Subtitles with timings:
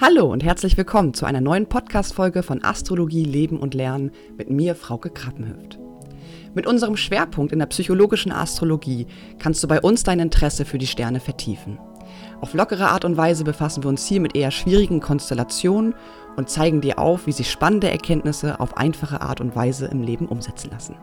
[0.00, 4.74] Hallo und herzlich willkommen zu einer neuen Podcast-Folge von Astrologie, Leben und Lernen mit mir,
[4.74, 5.78] Frauke Krappenhöft.
[6.52, 9.06] Mit unserem Schwerpunkt in der psychologischen Astrologie
[9.38, 11.78] kannst du bei uns dein Interesse für die Sterne vertiefen.
[12.40, 15.94] Auf lockere Art und Weise befassen wir uns hier mit eher schwierigen Konstellationen
[16.34, 20.26] und zeigen dir auf, wie sich spannende Erkenntnisse auf einfache Art und Weise im Leben
[20.26, 20.96] umsetzen lassen.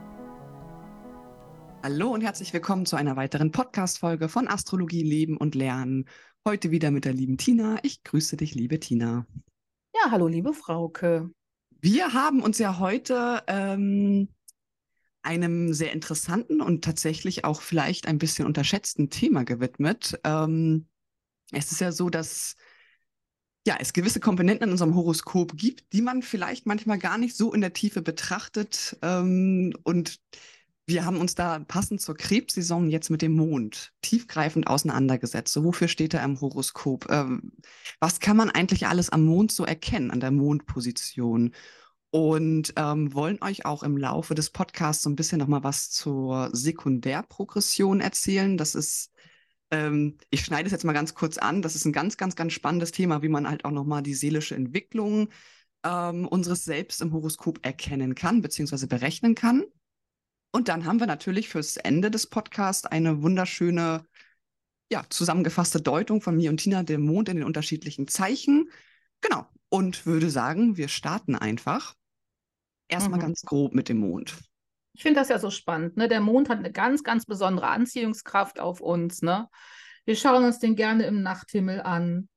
[1.83, 6.05] Hallo und herzlich willkommen zu einer weiteren Podcast-Folge von Astrologie, Leben und Lernen.
[6.43, 7.77] Heute wieder mit der lieben Tina.
[7.83, 9.27] Ich grüße dich, liebe Tina.
[9.93, 11.29] Ja, hallo, liebe Frauke.
[11.81, 14.27] Wir haben uns ja heute ähm,
[15.21, 20.19] einem sehr interessanten und tatsächlich auch vielleicht ein bisschen unterschätzten Thema gewidmet.
[20.23, 20.87] Ähm,
[21.51, 22.55] es ist ja so, dass
[23.67, 27.53] ja, es gewisse Komponenten in unserem Horoskop gibt, die man vielleicht manchmal gar nicht so
[27.53, 30.19] in der Tiefe betrachtet ähm, und
[30.91, 35.53] wir haben uns da passend zur Krebssaison jetzt mit dem Mond tiefgreifend auseinandergesetzt.
[35.53, 37.07] So, wofür steht er im Horoskop?
[37.09, 37.53] Ähm,
[37.99, 41.53] was kann man eigentlich alles am Mond so erkennen, an der Mondposition?
[42.11, 46.49] Und ähm, wollen euch auch im Laufe des Podcasts so ein bisschen nochmal was zur
[46.53, 48.57] Sekundärprogression erzählen.
[48.57, 49.11] Das ist,
[49.71, 52.51] ähm, ich schneide es jetzt mal ganz kurz an, das ist ein ganz, ganz, ganz
[52.51, 55.29] spannendes Thema, wie man halt auch nochmal die seelische Entwicklung
[55.83, 59.63] ähm, unseres Selbst im Horoskop erkennen kann, beziehungsweise berechnen kann.
[60.51, 64.05] Und dann haben wir natürlich fürs Ende des Podcasts eine wunderschöne,
[64.91, 68.69] ja, zusammengefasste Deutung von mir und Tina, dem Mond in den unterschiedlichen Zeichen.
[69.21, 69.47] Genau.
[69.69, 71.95] Und würde sagen, wir starten einfach.
[72.89, 73.23] Erstmal mhm.
[73.23, 74.37] ganz grob mit dem Mond.
[74.93, 75.95] Ich finde das ja so spannend.
[75.95, 76.09] Ne?
[76.09, 79.21] Der Mond hat eine ganz, ganz besondere Anziehungskraft auf uns.
[79.21, 79.47] Ne?
[80.03, 82.27] Wir schauen uns den gerne im Nachthimmel an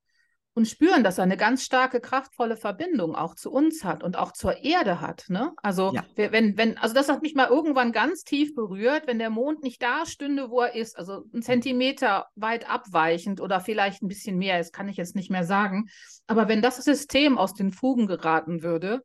[0.54, 4.32] und spüren, dass er eine ganz starke, kraftvolle Verbindung auch zu uns hat und auch
[4.32, 5.24] zur Erde hat.
[5.28, 5.52] Ne?
[5.62, 6.04] Also, ja.
[6.14, 9.82] wenn, wenn, also das hat mich mal irgendwann ganz tief berührt, wenn der Mond nicht
[9.82, 14.58] da stünde, wo er ist, also ein Zentimeter weit abweichend oder vielleicht ein bisschen mehr,
[14.58, 15.86] das kann ich jetzt nicht mehr sagen.
[16.28, 19.02] Aber wenn das System aus den Fugen geraten würde,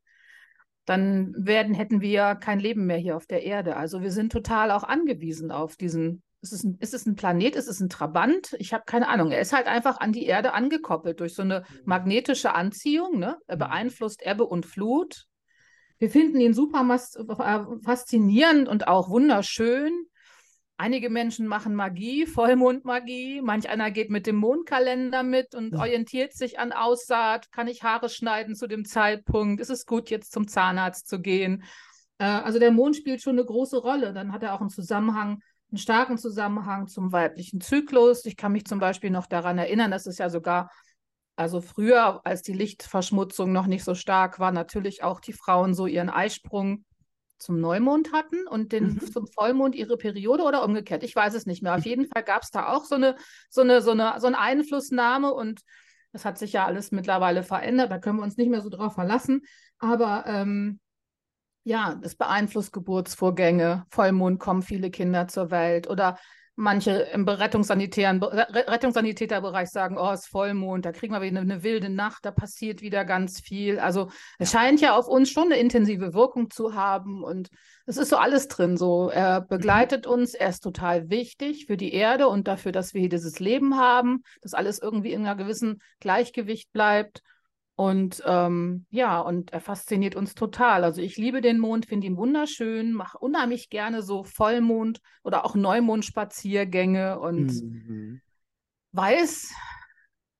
[0.85, 3.75] dann werden, hätten wir kein Leben mehr hier auf der Erde.
[3.75, 7.55] Also wir sind total auch angewiesen auf diesen ist es, ein, ist es ein Planet?
[7.55, 8.55] Ist es ein Trabant?
[8.59, 9.31] Ich habe keine Ahnung.
[9.31, 13.19] Er ist halt einfach an die Erde angekoppelt durch so eine magnetische Anziehung.
[13.19, 13.37] Ne?
[13.47, 13.59] Er mhm.
[13.59, 15.25] beeinflusst Ebbe und Flut.
[15.97, 19.91] Wir finden ihn super äh, faszinierend und auch wunderschön.
[20.77, 23.41] Einige Menschen machen Magie, Vollmondmagie.
[23.41, 27.51] Manch einer geht mit dem Mondkalender mit und orientiert sich an Aussaat.
[27.51, 29.59] Kann ich Haare schneiden zu dem Zeitpunkt?
[29.59, 31.65] Ist es gut, jetzt zum Zahnarzt zu gehen?
[32.17, 34.13] Äh, also der Mond spielt schon eine große Rolle.
[34.13, 35.41] Dann hat er auch einen Zusammenhang
[35.71, 38.25] einen starken Zusammenhang zum weiblichen Zyklus.
[38.25, 40.71] Ich kann mich zum Beispiel noch daran erinnern, dass es ja sogar,
[41.35, 45.85] also früher, als die Lichtverschmutzung noch nicht so stark war, natürlich auch die Frauen so
[45.85, 46.85] ihren Eisprung
[47.37, 49.11] zum Neumond hatten und den, mhm.
[49.13, 51.03] zum Vollmond ihre Periode oder umgekehrt.
[51.03, 51.75] Ich weiß es nicht mehr.
[51.75, 53.15] Auf jeden Fall gab es da auch so eine,
[53.49, 55.61] so eine, so eine, so eine Einflussnahme und
[56.11, 57.91] das hat sich ja alles mittlerweile verändert.
[57.91, 59.41] Da können wir uns nicht mehr so drauf verlassen.
[59.77, 60.79] Aber ähm,
[61.69, 63.85] ja, das beeinflusst Geburtsvorgänge.
[63.91, 66.17] Vollmond kommen viele Kinder zur Welt oder
[66.55, 71.63] manche im Rettungssanitären, Rettungssanitäterbereich sagen, oh, es ist Vollmond, da kriegen wir wieder eine, eine,
[71.63, 73.79] wilde Nacht, da passiert wieder ganz viel.
[73.79, 74.09] Also
[74.39, 77.49] es scheint ja auf uns schon eine intensive Wirkung zu haben und
[77.85, 78.75] es ist so alles drin.
[78.75, 80.13] So, er begleitet mhm.
[80.13, 83.77] uns, er ist total wichtig für die Erde und dafür, dass wir hier dieses Leben
[83.77, 87.21] haben, dass alles irgendwie in einer gewissen Gleichgewicht bleibt.
[87.79, 90.83] Und ähm, ja, und er fasziniert uns total.
[90.83, 95.55] Also ich liebe den Mond, finde ihn wunderschön, mache unheimlich gerne so Vollmond- oder auch
[95.55, 98.21] Neumondspaziergänge und mhm.
[98.91, 99.53] weiß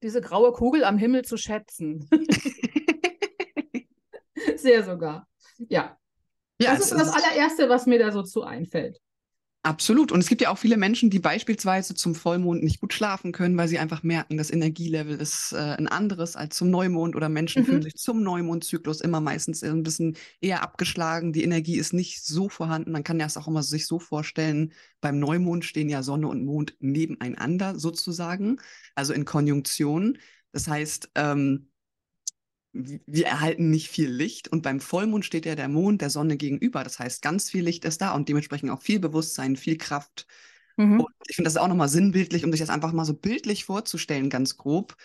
[0.04, 2.10] diese graue Kugel am Himmel zu schätzen.
[4.58, 5.26] Sehr sogar.
[5.60, 5.98] Ja.
[6.60, 9.00] ja das ist das allererste, was mir da so zu einfällt.
[9.62, 10.14] Absolut.
[10.14, 13.58] Und es gibt ja auch viele Menschen, die beispielsweise zum Vollmond nicht gut schlafen können,
[13.58, 17.64] weil sie einfach merken, das Energielevel ist äh, ein anderes als zum Neumond oder Menschen
[17.64, 17.66] mhm.
[17.66, 21.34] fühlen sich zum Neumondzyklus immer meistens ein bisschen eher abgeschlagen.
[21.34, 22.94] Die Energie ist nicht so vorhanden.
[22.94, 24.72] Man kann ja es auch immer sich so vorstellen,
[25.02, 28.62] beim Neumond stehen ja Sonne und Mond nebeneinander sozusagen,
[28.96, 30.20] also in Konjunktion.
[30.54, 31.68] Das heißt, ähm,
[32.72, 36.84] wir erhalten nicht viel Licht und beim Vollmond steht ja der Mond der Sonne gegenüber.
[36.84, 40.28] Das heißt, ganz viel Licht ist da und dementsprechend auch viel Bewusstsein, viel Kraft.
[40.78, 41.02] Mhm.
[41.02, 44.30] Und ich finde das auch nochmal sinnbildlich, um sich das einfach mal so bildlich vorzustellen,
[44.30, 44.96] ganz grob.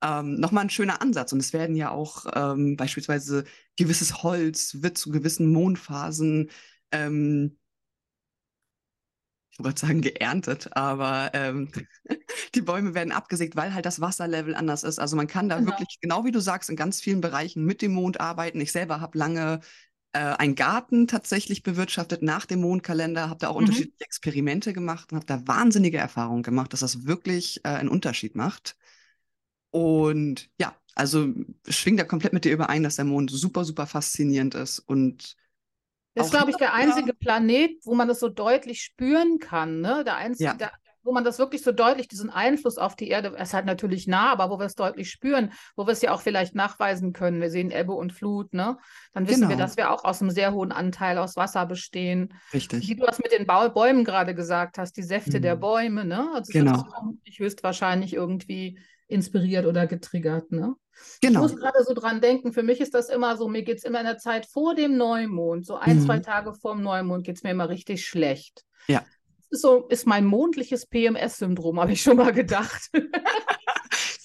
[0.00, 1.32] Ähm, nochmal ein schöner Ansatz.
[1.32, 3.44] Und es werden ja auch ähm, beispielsweise
[3.76, 6.50] gewisses Holz wird zu gewissen Mondphasen
[6.92, 7.58] ähm,
[9.58, 11.70] ich wollte sagen geerntet, aber ähm,
[12.54, 14.98] die Bäume werden abgesägt, weil halt das Wasserlevel anders ist.
[15.00, 15.72] Also man kann da genau.
[15.72, 18.60] wirklich, genau wie du sagst, in ganz vielen Bereichen mit dem Mond arbeiten.
[18.60, 19.60] Ich selber habe lange
[20.12, 23.60] äh, einen Garten tatsächlich bewirtschaftet nach dem Mondkalender, habe da auch mhm.
[23.60, 28.36] unterschiedliche Experimente gemacht und habe da wahnsinnige Erfahrungen gemacht, dass das wirklich äh, einen Unterschied
[28.36, 28.76] macht.
[29.70, 31.28] Und ja, Also
[31.68, 35.36] schwingt da komplett mit dir überein, dass der Mond super, super faszinierend ist und
[36.18, 39.80] das ist, glaube ich, der einzige Planet, wo man das so deutlich spüren kann.
[39.80, 40.04] Ne?
[40.04, 40.54] Der einzige, ja.
[40.54, 40.72] der,
[41.08, 44.06] wo man das wirklich so deutlich, diesen Einfluss auf die Erde, es ist halt natürlich
[44.06, 47.40] nah, aber wo wir es deutlich spüren, wo wir es ja auch vielleicht nachweisen können.
[47.40, 48.76] Wir sehen Ebbe und Flut, ne?
[49.14, 49.50] Dann wissen genau.
[49.50, 52.34] wir, dass wir auch aus einem sehr hohen Anteil aus Wasser bestehen.
[52.52, 52.86] Richtig.
[52.86, 55.42] Wie du das mit den ba Bäumen gerade gesagt hast, die Säfte mhm.
[55.42, 56.30] der Bäume, ne?
[56.34, 56.84] Also genau.
[57.24, 60.74] ist höchstwahrscheinlich irgendwie inspiriert oder getriggert, ne?
[61.20, 61.44] Genau.
[61.44, 63.84] Ich muss gerade so dran denken, für mich ist das immer so, mir geht es
[63.84, 66.04] immer in der Zeit vor dem Neumond, so ein, mhm.
[66.04, 68.64] zwei Tage vor dem Neumond geht es mir immer richtig schlecht.
[68.88, 69.04] Ja.
[69.36, 72.90] Das ist so ist mein mondliches PMS-Syndrom, habe ich schon mal gedacht.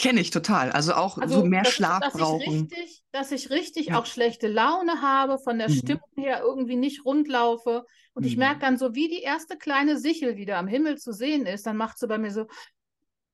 [0.04, 0.72] Kenne ich total.
[0.72, 2.42] Also auch also, so mehr Schlaf dass brauchen.
[2.42, 4.00] Ich richtig, dass ich richtig ja.
[4.00, 5.76] auch schlechte Laune habe, von der mhm.
[5.76, 7.86] Stimmung her irgendwie nicht rundlaufe.
[8.14, 8.28] Und mhm.
[8.28, 11.66] ich merke dann so, wie die erste kleine Sichel wieder am Himmel zu sehen ist,
[11.66, 12.48] dann macht sie bei mir so,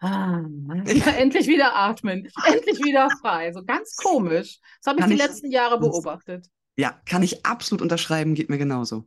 [0.02, 0.42] Ah,
[0.86, 3.52] ja, endlich wieder atmen, endlich wieder frei.
[3.52, 4.60] So ganz komisch.
[4.82, 6.48] Das habe ich die ich, letzten Jahre beobachtet.
[6.78, 9.06] Ja, kann ich absolut unterschreiben, geht mir genauso.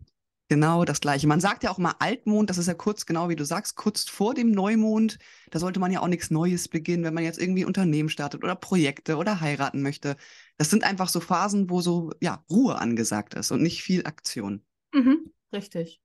[0.48, 1.26] Genau das Gleiche.
[1.26, 4.06] Man sagt ja auch mal Altmond, das ist ja kurz, genau wie du sagst, kurz
[4.06, 5.18] vor dem Neumond.
[5.50, 8.54] Da sollte man ja auch nichts Neues beginnen, wenn man jetzt irgendwie Unternehmen startet oder
[8.54, 10.16] Projekte oder heiraten möchte.
[10.58, 14.62] Das sind einfach so Phasen, wo so ja, Ruhe angesagt ist und nicht viel Aktion.
[14.92, 16.02] Mhm, richtig.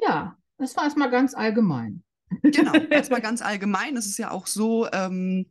[0.00, 2.04] Ja, das war erstmal ganz allgemein.
[2.42, 3.96] Genau, erstmal ganz allgemein.
[3.96, 5.46] Es ist ja auch so, ähm,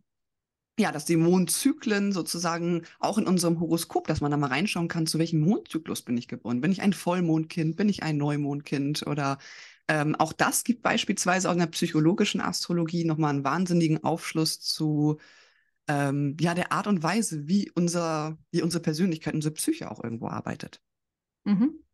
[0.78, 5.08] ja, dass die Mondzyklen sozusagen auch in unserem Horoskop, dass man da mal reinschauen kann,
[5.08, 6.62] zu welchem Mondzyklus bin ich geboren?
[6.62, 7.78] Bin ich ein Vollmondkind?
[7.78, 9.08] Bin ich ein Neumondkind?
[9.08, 9.38] Oder
[9.88, 15.18] ähm, auch das gibt beispielsweise auch in der psychologischen Astrologie nochmal einen wahnsinnigen Aufschluss zu
[15.88, 20.28] ähm, ja, der Art und Weise, wie, unser, wie unsere Persönlichkeit, unsere Psyche auch irgendwo
[20.28, 20.82] arbeitet.
[21.46, 21.85] Mhm.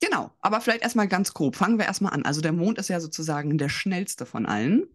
[0.00, 1.56] Genau, aber vielleicht erstmal ganz grob.
[1.56, 2.24] Fangen wir erstmal an.
[2.24, 4.86] Also der Mond ist ja sozusagen der schnellste von allen.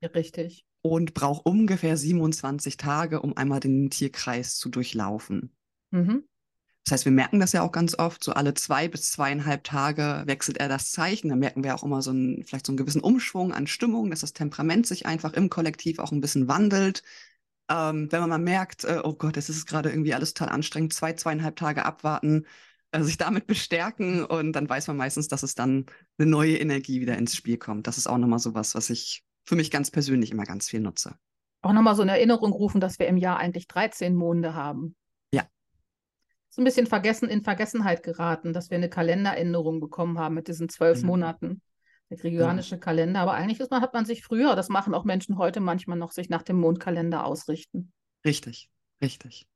[0.00, 0.66] Ja, richtig.
[0.82, 5.52] Und braucht ungefähr 27 Tage, um einmal den Tierkreis zu durchlaufen.
[5.90, 6.24] Mhm.
[6.84, 10.24] Das heißt, wir merken das ja auch ganz oft, so alle zwei bis zweieinhalb Tage
[10.26, 11.28] wechselt er das Zeichen.
[11.28, 14.20] Da merken wir auch immer so einen, vielleicht so einen gewissen Umschwung an Stimmung, dass
[14.20, 17.04] das Temperament sich einfach im Kollektiv auch ein bisschen wandelt.
[17.70, 20.92] Ähm, wenn man mal merkt, äh, oh Gott, es ist gerade irgendwie alles total anstrengend,
[20.92, 22.46] zwei, zweieinhalb Tage abwarten,
[22.92, 25.86] äh, sich damit bestärken und dann weiß man meistens, dass es dann
[26.18, 27.86] eine neue Energie wieder ins Spiel kommt.
[27.86, 30.80] Das ist auch nochmal so was, was ich für mich ganz persönlich immer ganz viel
[30.80, 31.16] nutze.
[31.62, 34.94] Auch nochmal so eine Erinnerung rufen, dass wir im Jahr eigentlich 13 Monde haben.
[35.32, 35.46] Ja.
[36.50, 40.68] So ein bisschen vergessen, in Vergessenheit geraten, dass wir eine Kalenderänderung bekommen haben mit diesen
[40.68, 41.06] zwölf mhm.
[41.06, 41.62] Monaten.
[42.10, 42.80] Der gregorianische ja.
[42.80, 43.20] Kalender.
[43.20, 46.12] Aber eigentlich ist man, hat man sich früher, das machen auch Menschen heute manchmal noch,
[46.12, 47.92] sich nach dem Mondkalender ausrichten.
[48.22, 48.68] Richtig,
[49.00, 49.48] richtig.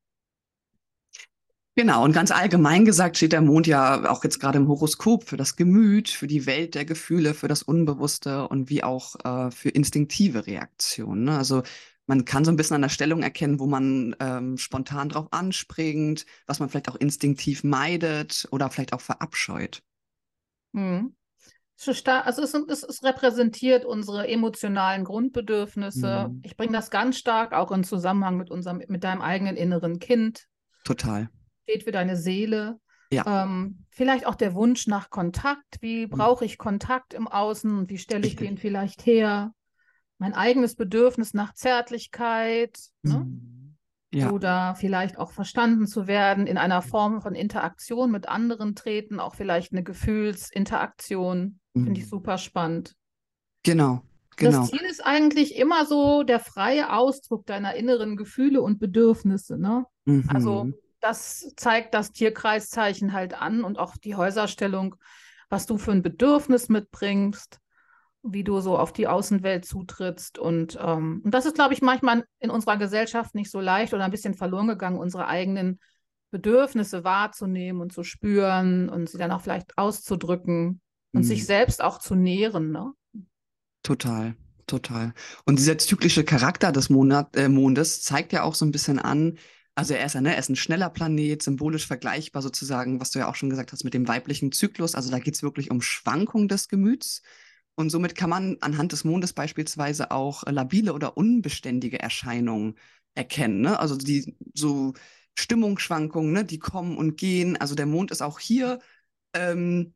[1.79, 5.37] Genau, und ganz allgemein gesagt steht der Mond ja auch jetzt gerade im Horoskop für
[5.37, 9.69] das Gemüt, für die Welt der Gefühle, für das Unbewusste und wie auch äh, für
[9.69, 11.25] instinktive Reaktionen.
[11.25, 11.37] Ne?
[11.37, 11.65] Also
[12.07, 16.25] man kann so ein bisschen an der Stellung erkennen, wo man ähm, spontan drauf anspringt,
[16.47, 19.83] was man vielleicht auch instinktiv meidet oder vielleicht auch verabscheut.
[20.73, 21.15] Hm.
[22.07, 26.29] Also es, es, es, repräsentiert unsere emotionalen Grundbedürfnisse.
[26.31, 26.41] Mhm.
[26.43, 30.47] Ich bringe das ganz stark auch in Zusammenhang mit unserem, mit deinem eigenen inneren Kind.
[30.85, 31.29] Total
[31.67, 32.79] steht für deine Seele.
[33.13, 33.45] Ja.
[33.45, 35.81] Ähm, vielleicht auch der Wunsch nach Kontakt.
[35.81, 36.11] Wie mhm.
[36.11, 39.53] brauche ich Kontakt im Außen wie stelle ich den vielleicht her?
[40.19, 42.79] Mein eigenes Bedürfnis nach Zärtlichkeit.
[43.03, 43.27] Ne?
[43.27, 43.77] Mhm.
[44.13, 44.31] Ja.
[44.31, 49.35] Oder vielleicht auch verstanden zu werden in einer Form von Interaktion mit anderen treten, auch
[49.35, 51.59] vielleicht eine Gefühlsinteraktion.
[51.75, 51.85] Mhm.
[51.85, 52.95] Finde ich super spannend.
[53.65, 54.03] Genau,
[54.37, 54.61] Genau.
[54.61, 59.59] Das Ziel ist eigentlich immer so der freie Ausdruck deiner inneren Gefühle und Bedürfnisse.
[59.59, 59.87] Ne?
[60.05, 60.29] Mhm.
[60.29, 60.73] Also
[61.07, 64.97] das zeigt das Tierkreiszeichen halt an und auch die Häuserstellung,
[65.49, 67.61] was du für ein Bedürfnis mitbringst,
[68.25, 70.37] wie du so auf die Außenwelt zutrittst.
[70.37, 74.05] Und, ähm, und das ist, glaube ich, manchmal in unserer Gesellschaft nicht so leicht oder
[74.05, 75.79] ein bisschen verloren gegangen, unsere eigenen
[76.33, 80.81] Bedürfnisse wahrzunehmen und zu spüren und sie dann auch vielleicht auszudrücken
[81.13, 81.25] und mhm.
[81.25, 82.73] sich selbst auch zu nähren.
[82.73, 82.93] Ne?
[83.85, 84.35] Total.
[84.67, 85.15] Total.
[85.45, 89.39] Und dieser zyklische Charakter des Monat, äh, Mondes zeigt ja auch so ein bisschen an,
[89.77, 93.29] also er ist, ne, er ist ein schneller Planet, symbolisch vergleichbar sozusagen, was du ja
[93.29, 94.95] auch schon gesagt hast, mit dem weiblichen Zyklus.
[94.95, 97.21] Also da geht es wirklich um Schwankung des Gemüts.
[97.75, 102.79] Und somit kann man anhand des Mondes beispielsweise auch labile oder unbeständige Erscheinungen
[103.15, 103.61] erkennen.
[103.61, 103.79] Ne?
[103.79, 104.95] Also die so
[105.39, 107.59] Stimmungsschwankungen, ne, die kommen und gehen.
[107.59, 108.79] Also der Mond ist auch hier,
[109.35, 109.93] ähm,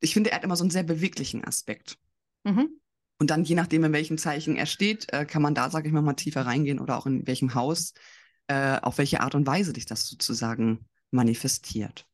[0.00, 1.98] ich finde, er hat immer so einen sehr beweglichen Aspekt.
[2.42, 2.80] Mhm.
[3.18, 5.94] Und dann, je nachdem, in welchem Zeichen er steht, äh, kann man da, sage ich
[5.94, 7.92] mal, mal tiefer reingehen oder auch in welchem Haus
[8.50, 12.04] äh, auf welche Art und Weise dich das sozusagen manifestiert.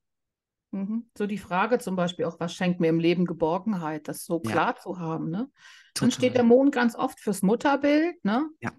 [0.71, 1.09] Mhm.
[1.17, 4.75] So die Frage zum Beispiel auch, was schenkt mir im Leben Geborgenheit, das so klar
[4.77, 4.83] ja.
[4.83, 5.31] zu haben.
[5.31, 5.49] Ne?
[5.95, 8.23] Dann steht der Mond ganz oft fürs Mutterbild.
[8.23, 8.51] Ne?
[8.61, 8.71] Ja.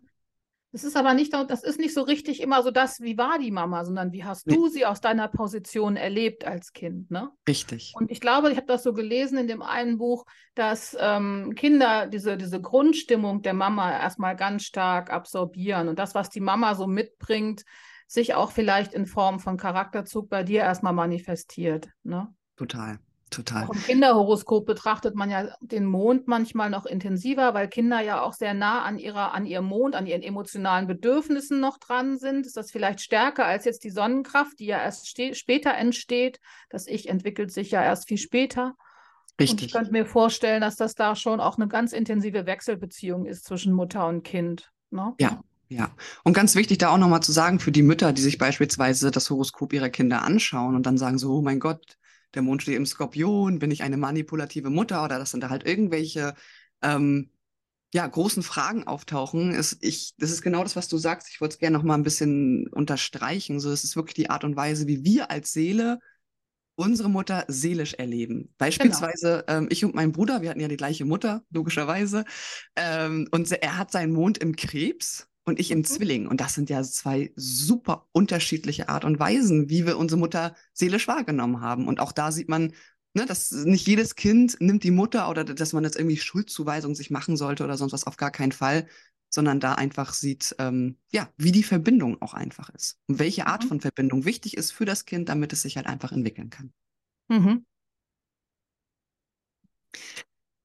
[0.73, 3.51] Das ist aber nicht, das ist nicht so richtig immer so das, wie war die
[3.51, 4.55] Mama, sondern wie hast Nee.
[4.55, 7.31] du sie aus deiner Position erlebt als Kind, ne?
[7.47, 7.93] Richtig.
[7.95, 12.07] Und ich glaube, ich habe das so gelesen in dem einen Buch, dass ähm, Kinder
[12.07, 16.85] diese, diese Grundstimmung der Mama erstmal ganz stark absorbieren und das, was die Mama so
[16.85, 17.63] mitbringt,
[18.05, 21.89] sich auch vielleicht in Form von Charakterzug bei dir erstmal manifestiert.
[22.03, 22.33] Ne?
[22.55, 22.99] Total.
[23.29, 23.65] Total.
[23.65, 28.33] Auch im Kinderhoroskop betrachtet man ja den Mond manchmal noch intensiver, weil Kinder ja auch
[28.33, 32.45] sehr nah an ihrer, an ihrem Mond, an ihren emotionalen Bedürfnissen noch dran sind.
[32.45, 36.39] Ist das vielleicht stärker als jetzt die Sonnenkraft, die ja erst später entsteht?
[36.69, 38.75] Das Ich entwickelt sich ja erst viel später.
[39.39, 39.73] Und ich Richtig.
[39.73, 44.07] könnte mir vorstellen, dass das da schon auch eine ganz intensive Wechselbeziehung ist zwischen Mutter
[44.07, 44.71] und Kind.
[44.89, 45.13] Ne?
[45.19, 45.91] Ja, ja.
[46.23, 49.29] Und ganz wichtig da auch nochmal zu sagen, für die Mütter, die sich beispielsweise das
[49.29, 51.97] Horoskop ihrer Kinder anschauen und dann sagen so, oh mein Gott,
[52.37, 55.65] der Mond steht im Skorpion, bin ich eine manipulative Mutter oder das sind da halt
[55.65, 56.35] irgendwelche
[56.81, 57.31] ähm,
[57.93, 61.29] ja, großen Fragen auftauchen, ist ich, das ist genau das, was du sagst.
[61.29, 63.59] Ich wollte es gerne noch mal ein bisschen unterstreichen.
[63.59, 65.99] So, es ist wirklich die Art und Weise, wie wir als Seele
[66.75, 68.53] unsere Mutter seelisch erleben.
[68.57, 72.23] Beispielsweise ähm, ich und mein Bruder, wir hatten ja die gleiche Mutter, logischerweise,
[72.75, 75.85] ähm, und er hat seinen Mond im Krebs und ich im Mhm.
[75.85, 76.27] Zwilling.
[76.27, 81.07] Und das sind ja zwei super unterschiedliche Art und Weisen, wie wir unsere Mutter seelisch
[81.07, 81.87] wahrgenommen haben.
[81.87, 82.73] Und auch da sieht man,
[83.13, 87.11] ne, dass nicht jedes Kind nimmt die Mutter oder dass man jetzt irgendwie Schuldzuweisung sich
[87.11, 88.87] machen sollte oder sonst was auf gar keinen Fall,
[89.29, 93.63] sondern da einfach sieht, ähm, ja, wie die Verbindung auch einfach ist und welche Art
[93.63, 93.67] Mhm.
[93.67, 96.73] von Verbindung wichtig ist für das Kind, damit es sich halt einfach entwickeln kann.
[97.29, 97.65] Mhm.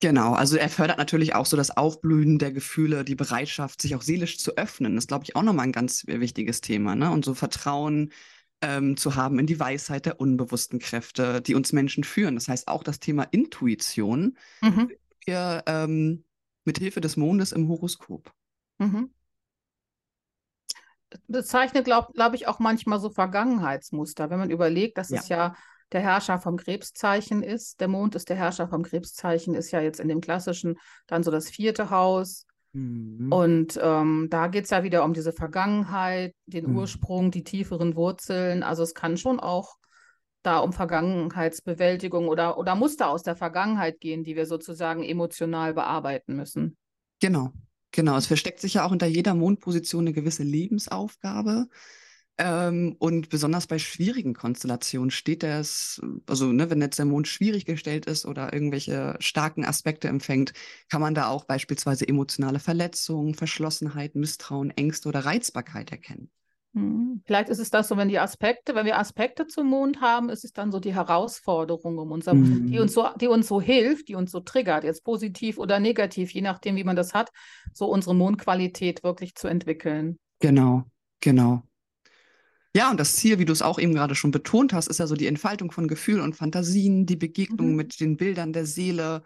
[0.02, 4.02] Genau, also er fördert natürlich auch so das Aufblühen der Gefühle, die Bereitschaft, sich auch
[4.02, 4.96] seelisch zu öffnen.
[4.96, 7.12] Das ist, glaube ich, auch nochmal ein ganz wichtiges Thema, ne?
[7.12, 8.10] Und so Vertrauen
[8.62, 12.34] ähm, zu haben in die Weisheit der unbewussten Kräfte, die uns Menschen führen.
[12.34, 14.92] Das heißt, auch das Thema Intuition, Mhm.
[15.24, 16.24] wir ähm,
[16.64, 18.32] mit Hilfe des Mondes im Horoskop.
[18.78, 19.06] Mhm.
[21.28, 24.30] bezeichnet, glaube glaub ich, auch manchmal so Vergangenheitsmuster.
[24.30, 25.20] Wenn man überlegt, dass Ja.
[25.20, 25.54] es ja
[25.92, 30.00] der Herrscher vom Krebszeichen ist, der Mond ist der Herrscher vom Krebszeichen, ist ja jetzt
[30.00, 32.46] in dem klassischen dann so das vierte Haus.
[32.72, 33.32] Mhm.
[33.32, 36.78] Und ähm, da geht es ja wieder um diese Vergangenheit, den Mhm.
[36.78, 38.62] Ursprung, die tieferen Wurzeln.
[38.62, 39.76] Also es kann schon auch
[40.42, 46.34] da um Vergangenheitsbewältigung oder, oder Muster aus der Vergangenheit gehen, die wir sozusagen emotional bearbeiten
[46.34, 46.76] müssen.
[47.20, 47.52] Genau,
[47.92, 48.16] genau.
[48.16, 51.68] Es versteckt sich ja auch hinter jeder Mondposition eine gewisse Lebensaufgabe.
[52.38, 57.66] Ähm, und besonders bei schwierigen Konstellationen steht das, also ne, wenn jetzt der Mond schwierig
[57.66, 60.52] gestellt ist oder irgendwelche starken Aspekte empfängt,
[60.90, 66.30] kann man da auch beispielsweise emotionale Verletzungen, Verschlossenheit, Misstrauen, Ängste oder Reizbarkeit erkennen.
[66.74, 67.22] Mhm.
[67.26, 70.44] Vielleicht ist es das so, wenn die Aspekte, wenn wir Aspekte zum Mond haben, ist
[70.44, 72.68] es dann so die Herausforderung um unser, Mhm.
[72.70, 76.32] die uns so, die uns so hilft, die uns so triggert, jetzt positiv oder negativ,
[76.32, 77.30] je nachdem, wie man das hat,
[77.74, 80.18] so unsere Mondqualität wirklich zu entwickeln.
[80.40, 80.84] Genau,
[81.20, 81.62] genau.
[82.74, 85.06] Ja, und das Ziel, wie du es auch eben gerade schon betont hast, ist ja
[85.06, 87.76] so die Entfaltung von Gefühlen und Fantasien, die Begegnung Mhm.
[87.76, 89.22] mit den Bildern der Seele,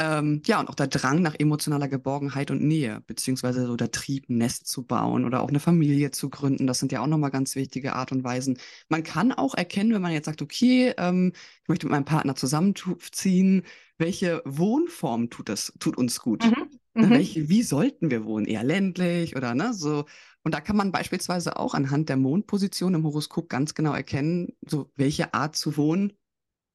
[0.00, 4.28] ähm, ja, und auch der Drang nach emotionaler Geborgenheit und Nähe, beziehungsweise so der Trieb,
[4.30, 6.66] ein Nest zu bauen oder auch eine Familie zu gründen.
[6.66, 8.58] Das sind ja auch nochmal ganz wichtige Art und Weisen.
[8.88, 12.36] Man kann auch erkennen, wenn man jetzt sagt, okay, ähm, ich möchte mit meinem Partner
[12.36, 13.64] zusammenziehen,
[13.98, 16.54] welche Wohnform tut das, tut uns gut?
[16.56, 16.78] Mhm.
[16.94, 17.10] Mhm.
[17.12, 18.46] welche, wie sollten wir wohnen?
[18.46, 20.04] Eher ländlich oder ne, so.
[20.44, 24.90] Und da kann man beispielsweise auch anhand der Mondposition im Horoskop ganz genau erkennen, so
[24.94, 26.12] welche Art zu wohnen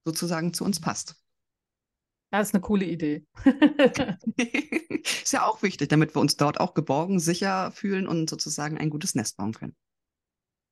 [0.05, 1.15] sozusagen zu uns passt.
[2.29, 3.27] Das ist eine coole Idee.
[5.03, 8.89] Ist ja auch wichtig, damit wir uns dort auch geborgen, sicher fühlen und sozusagen ein
[8.89, 9.75] gutes Nest bauen können.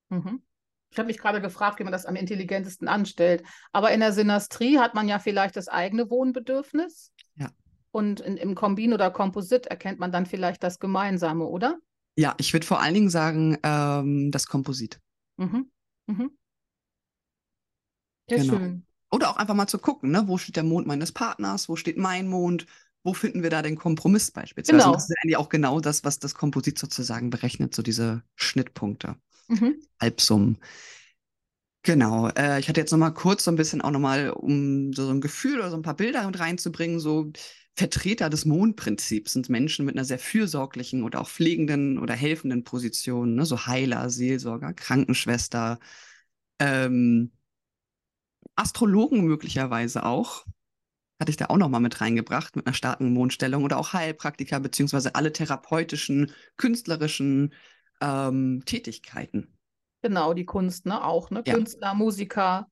[0.10, 0.41] Mhm.
[0.89, 3.43] Ich habe mich gerade gefragt, wie man das am intelligentesten anstellt.
[3.71, 7.13] Aber in der Synastrie hat man ja vielleicht das eigene Wohnbedürfnis.
[7.36, 7.51] Ja.
[7.91, 11.77] Und in, im Kombin oder Komposit erkennt man dann vielleicht das Gemeinsame, oder?
[12.15, 14.99] Ja, ich würde vor allen Dingen sagen, ähm, das Komposit.
[15.37, 15.71] Mhm.
[16.07, 16.31] Mhm.
[18.29, 18.57] Sehr Genau.
[18.57, 18.85] schön.
[19.11, 21.97] Oder auch einfach mal zu gucken, ne, wo steht der Mond meines Partners, wo steht
[21.97, 22.65] mein Mond,
[23.03, 24.77] wo finden wir da den Kompromiss beispielsweise.
[24.77, 24.87] Genau.
[24.91, 29.15] Und das ist eigentlich auch genau das, was das Komposit sozusagen berechnet, so diese Schnittpunkte.
[29.49, 29.81] Mhm.
[29.99, 30.57] Halbsummen.
[31.83, 34.93] Genau, äh, ich hatte jetzt noch mal kurz so ein bisschen auch noch mal, um
[34.93, 37.31] so ein Gefühl oder so ein paar Bilder mit reinzubringen, so
[37.75, 43.35] Vertreter des Mondprinzips sind Menschen mit einer sehr fürsorglichen oder auch pflegenden oder helfenden Position,
[43.35, 43.45] ne?
[43.45, 45.79] so Heiler, Seelsorger, Krankenschwester,
[46.59, 47.31] ähm,
[48.55, 50.45] Astrologen möglicherweise auch,
[51.19, 54.59] hatte ich da auch noch mal mit reingebracht, mit einer starken Mondstellung oder auch Heilpraktiker,
[54.59, 57.53] beziehungsweise alle therapeutischen, künstlerischen
[58.01, 59.57] ähm, Tätigkeiten.
[60.01, 61.03] Genau, die Kunst, ne?
[61.03, 61.43] Auch, ne?
[61.45, 61.53] Ja.
[61.53, 62.67] Künstler, Musiker,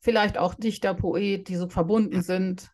[0.00, 2.22] vielleicht auch Dichter, Poet, die so verbunden Ja.
[2.22, 2.70] sind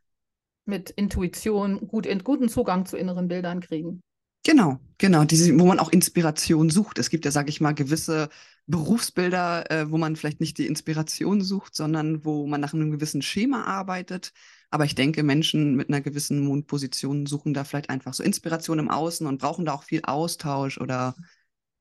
[0.66, 4.02] mit Intuition, gut, in, guten Zugang zu inneren Bildern kriegen.
[4.44, 6.98] Genau, genau, diese, wo man auch Inspiration sucht.
[7.00, 8.28] Es gibt ja, sage ich mal, gewisse
[8.66, 13.22] Berufsbilder, äh, wo man vielleicht nicht die Inspiration sucht, sondern wo man nach einem gewissen
[13.22, 14.32] Schema arbeitet.
[14.70, 18.90] Aber ich denke, Menschen mit einer gewissen Mondposition suchen da vielleicht einfach so Inspiration im
[18.90, 21.16] Außen und brauchen da auch viel Austausch oder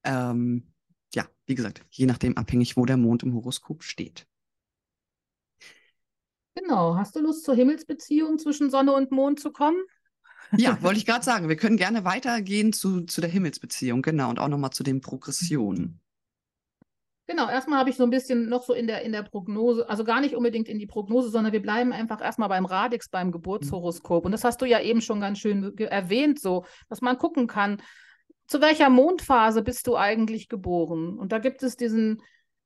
[0.03, 0.71] ähm,
[1.13, 4.27] ja, wie gesagt, je nachdem abhängig, wo der Mond im Horoskop steht.
[6.55, 6.95] Genau.
[6.95, 9.77] Hast du Lust zur Himmelsbeziehung zwischen Sonne und Mond zu kommen?
[10.57, 11.49] Ja, wollte ich gerade sagen.
[11.49, 15.99] Wir können gerne weitergehen zu, zu der Himmelsbeziehung, genau, und auch nochmal zu den Progressionen.
[17.27, 20.03] Genau, erstmal habe ich so ein bisschen noch so in der, in der Prognose, also
[20.03, 24.25] gar nicht unbedingt in die Prognose, sondern wir bleiben einfach erstmal beim Radix, beim Geburtshoroskop.
[24.25, 27.81] Und das hast du ja eben schon ganz schön erwähnt, so, dass man gucken kann,
[28.47, 31.17] zu welcher Mondphase bist du eigentlich geboren?
[31.17, 32.21] Und da gibt es diesen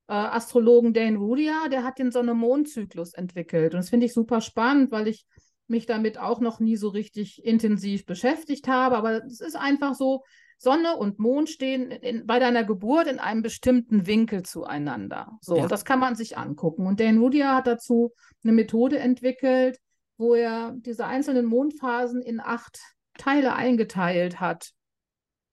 [0.10, 3.74] äh, Astrologen Dane Rudia, der hat den Sonne-Mond-Zyklus entwickelt.
[3.74, 5.28] Und das finde ich super spannend, weil ich
[5.68, 8.98] mich damit auch noch nie so richtig intensiv beschäftigt habe.
[8.98, 10.24] Aber es ist einfach so,
[10.58, 15.38] Sonne und Mond stehen in, bei deiner Geburt in einem bestimmten Winkel zueinander.
[15.42, 15.68] So, ja.
[15.68, 16.88] das kann man sich angucken.
[16.88, 18.12] Und Dan Rudia hat dazu
[18.44, 19.80] eine Methode entwickelt,
[20.18, 22.80] wo er diese einzelnen Mondphasen in acht
[23.18, 24.72] Teile eingeteilt hat.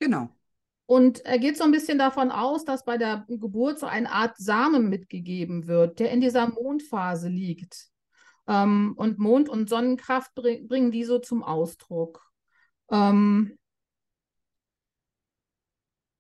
[0.01, 0.31] Genau.
[0.87, 4.37] Und er geht so ein bisschen davon aus, dass bei der Geburt so eine Art
[4.37, 7.89] Samen mitgegeben wird, der in dieser Mondphase liegt.
[8.47, 12.23] Ähm, und Mond- und Sonnenkraft bring, bringen die so zum Ausdruck.
[12.91, 13.59] Ähm,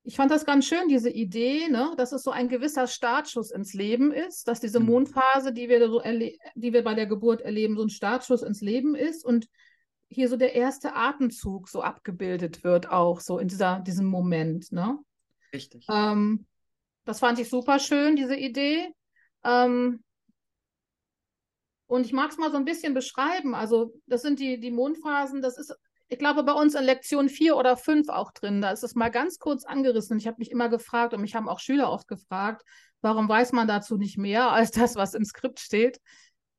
[0.02, 3.74] ich fand das ganz schön, diese Idee, ne, dass es so ein gewisser Startschuss ins
[3.74, 4.86] Leben ist, dass diese mhm.
[4.86, 8.94] Mondphase, die wir, so die wir bei der Geburt erleben, so ein Startschuss ins Leben
[8.94, 9.48] ist und
[10.08, 14.72] hier so der erste Atemzug so abgebildet wird, auch so in dieser, diesem Moment.
[14.72, 14.98] Ne?
[15.52, 15.86] Richtig.
[15.88, 16.46] Ähm,
[17.04, 18.92] das fand ich super schön, diese Idee.
[19.44, 20.02] Ähm,
[21.86, 23.54] und ich mag es mal so ein bisschen beschreiben.
[23.54, 25.74] Also, das sind die, die Mondphasen, das ist,
[26.08, 28.60] ich glaube, bei uns in Lektion 4 oder 5 auch drin.
[28.60, 30.14] Da ist es mal ganz kurz angerissen.
[30.14, 32.62] Und ich habe mich immer gefragt, und mich haben auch Schüler oft gefragt,
[33.00, 36.00] warum weiß man dazu nicht mehr als das, was im Skript steht?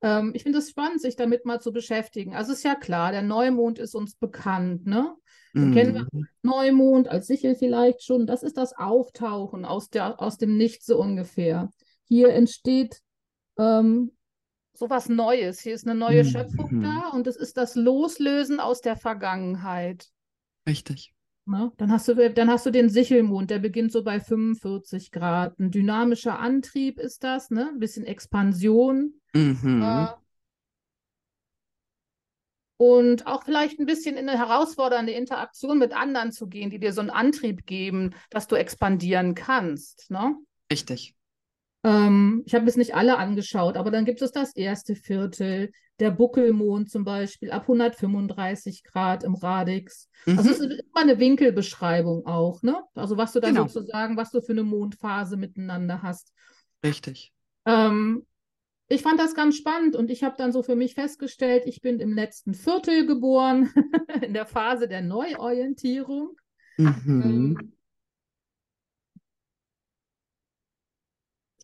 [0.02, 2.36] Ähm, ich finde es spannend, sich damit mal zu beschäftigen.
[2.36, 5.16] Also ist ja klar, der Neumond ist uns bekannt, ne?
[5.54, 5.74] Mm.
[5.74, 6.28] Kennen wir mhm.
[6.44, 8.28] Neumond als Sichel vielleicht schon.
[8.28, 11.72] Das ist das Auftauchen aus, der, aus dem Nichts so ungefähr.
[12.04, 13.02] Hier entsteht
[13.58, 14.12] ähm,
[14.74, 15.60] so was Neues.
[15.60, 16.28] Hier ist eine neue mhm.
[16.28, 20.10] Schöpfung da und es ist das Loslösen aus der Vergangenheit.
[20.68, 21.14] Richtig.
[21.50, 25.58] Na, dann, hast du, dann hast du den Sichelmond, der beginnt so bei 45 Grad.
[25.60, 27.70] Ein dynamischer Antrieb ist das, ne?
[27.70, 29.14] Ein bisschen Expansion.
[29.34, 29.82] Mhm.
[29.82, 30.08] Äh,
[32.76, 36.94] und auch vielleicht ein bisschen in eine herausfordernde Interaktion mit anderen zu gehen, die dir
[36.94, 40.12] so einen Antrieb geben, dass du expandieren kannst.
[40.12, 40.36] Ne?
[40.72, 41.17] Richtig.
[41.84, 46.12] Ähm, ich habe es nicht alle angeschaut, aber dann gibt es das erste Viertel, der
[46.12, 50.10] Buckelmond zum Beispiel, ab 135 Grad im Radix.
[50.26, 50.38] Mhm.
[50.38, 52.84] Also es ist immer eine Winkelbeschreibung auch, ne?
[52.94, 53.68] Also was du dann genau.
[53.68, 56.34] sozusagen, was du für eine Mondphase miteinander hast.
[56.84, 57.34] Richtig.
[57.66, 58.26] Ähm,
[58.90, 62.00] ich fand das ganz spannend und ich habe dann so für mich festgestellt, ich bin
[62.00, 63.72] im letzten Viertel geboren,
[64.22, 66.36] in der Phase der Neuorientierung.
[66.78, 67.22] Mhm.
[67.24, 67.77] Ähm,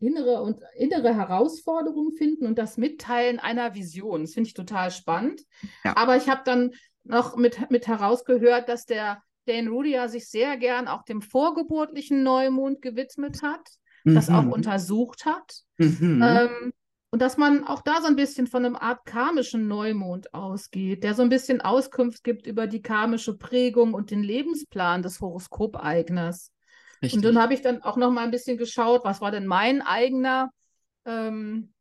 [0.03, 4.21] innere und innere Herausforderungen finden und das Mitteilen einer Vision.
[4.21, 5.41] Das finde ich total spannend.
[5.83, 5.95] Ja.
[5.97, 6.71] Aber ich habe dann
[7.03, 12.81] noch mit, mit herausgehört, dass der Dane Rudia sich sehr gern auch dem vorgeburtlichen Neumond
[12.81, 13.67] gewidmet hat,
[14.03, 14.15] mhm.
[14.15, 15.61] das auch untersucht hat.
[15.77, 16.21] Mhm.
[16.23, 16.73] Ähm,
[17.11, 21.13] und dass man auch da so ein bisschen von einem Art karmischen Neumond ausgeht, der
[21.13, 26.52] so ein bisschen Auskunft gibt über die karmische Prägung und den Lebensplan des Horoskopeigners.
[27.03, 27.17] Richtig.
[27.17, 29.81] Und dann habe ich dann auch noch mal ein bisschen geschaut, was war denn mein
[29.81, 30.49] eigener
[31.05, 31.73] ähm,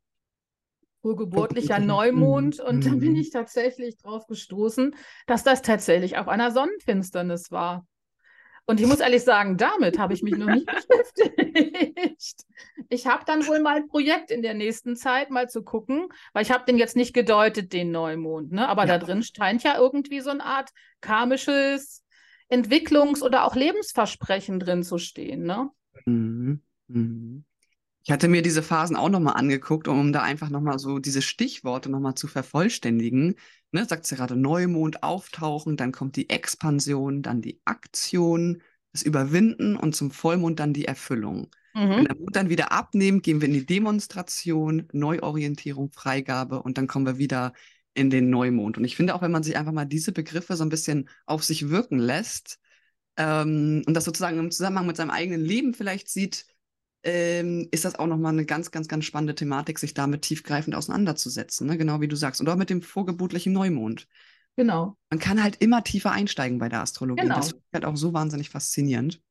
[1.01, 2.59] urgeburtlicher Neumond.
[2.59, 2.65] Mhm.
[2.65, 3.19] Und dann bin mhm.
[3.19, 4.95] ich tatsächlich drauf gestoßen,
[5.27, 7.85] dass das tatsächlich auf einer Sonnenfinsternis war.
[8.65, 10.65] Und ich muss ehrlich sagen, damit habe ich mich noch nicht
[11.15, 12.45] beschäftigt.
[12.87, 16.43] Ich habe dann wohl mal ein Projekt in der nächsten Zeit mal zu gucken, weil
[16.43, 18.67] ich habe den jetzt nicht gedeutet, den Neumond, ne?
[18.69, 18.97] Aber ja.
[18.97, 20.69] da drin scheint ja irgendwie so eine Art
[21.01, 22.02] karmisches
[22.49, 25.43] Entwicklungs- oder auch Lebensversprechen drin zu stehen.
[25.43, 25.69] Ne?
[26.05, 26.61] Mhm.
[26.87, 27.45] Mhm.
[28.05, 31.89] Ich hatte mir diese Phasen auch nochmal angeguckt, um da einfach nochmal so diese Stichworte
[31.89, 33.35] nochmal zu vervollständigen.
[33.71, 39.77] Ne, sagt sie gerade Neumond auftauchen, dann kommt die Expansion, dann die Aktion, das Überwinden
[39.77, 41.49] und zum Vollmond dann die Erfüllung.
[41.73, 41.89] Mhm.
[41.89, 46.87] Wenn der Mond dann wieder abnimmt, gehen wir in die Demonstration, Neuorientierung, Freigabe und dann
[46.87, 47.53] kommen wir wieder
[47.93, 48.77] in den Neumond.
[48.77, 51.43] Und ich finde auch, wenn man sich einfach mal diese Begriffe so ein bisschen auf
[51.43, 52.59] sich wirken lässt
[53.17, 56.45] ähm, und das sozusagen im Zusammenhang mit seinem eigenen Leben vielleicht sieht,
[57.03, 61.67] ähm, ist das auch nochmal eine ganz, ganz, ganz spannende Thematik, sich damit tiefgreifend auseinanderzusetzen.
[61.67, 61.77] Ne?
[61.77, 62.41] Genau wie du sagst.
[62.41, 64.07] Und auch mit dem vorgebotlichen Neumond.
[64.55, 64.97] Genau.
[65.09, 67.23] Man kann halt immer tiefer einsteigen bei der Astrologie.
[67.23, 67.35] Genau.
[67.35, 69.21] Das ist halt auch so wahnsinnig faszinierend.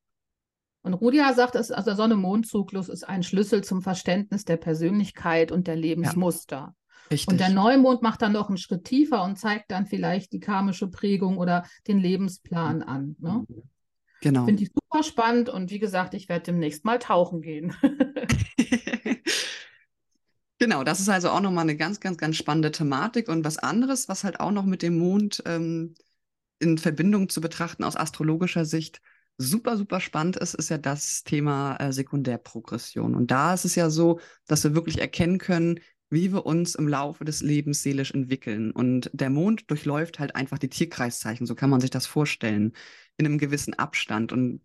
[0.83, 5.69] Und Rudia sagt, dass also der Sonne-Mond-Zyklus ist ein Schlüssel zum Verständnis der Persönlichkeit und
[5.69, 6.75] der Lebensmuster.
[7.13, 7.29] Richtig.
[7.29, 10.89] Und der Neumond macht dann noch einen Schritt tiefer und zeigt dann vielleicht die karmische
[10.89, 13.17] Prägung oder den Lebensplan an.
[13.19, 13.47] Ne?
[14.21, 14.47] genau.
[14.47, 17.75] Finde ich super spannend und wie gesagt, ich werde demnächst mal tauchen gehen.
[20.59, 24.09] Genau, das ist also auch nochmal eine ganz, ganz, ganz spannende Thematik und was anderes,
[24.09, 25.97] was halt auch noch mit dem Mond ähm,
[26.61, 29.03] in Verbindung zu betrachten aus astrologischer Sicht
[29.39, 33.17] super, super spannend ist, ist ja das Thema äh, Sekundärprogression.
[33.17, 35.81] Und da ist es ja so, dass wir wirklich erkennen können,
[36.13, 38.71] wie wir uns im Laufe des Lebens seelisch entwickeln.
[38.73, 42.75] Und der Mond durchläuft halt einfach die Tierkreiszeichen, so kann man sich das vorstellen,
[43.17, 44.33] in einem gewissen Abstand.
[44.33, 44.61] Und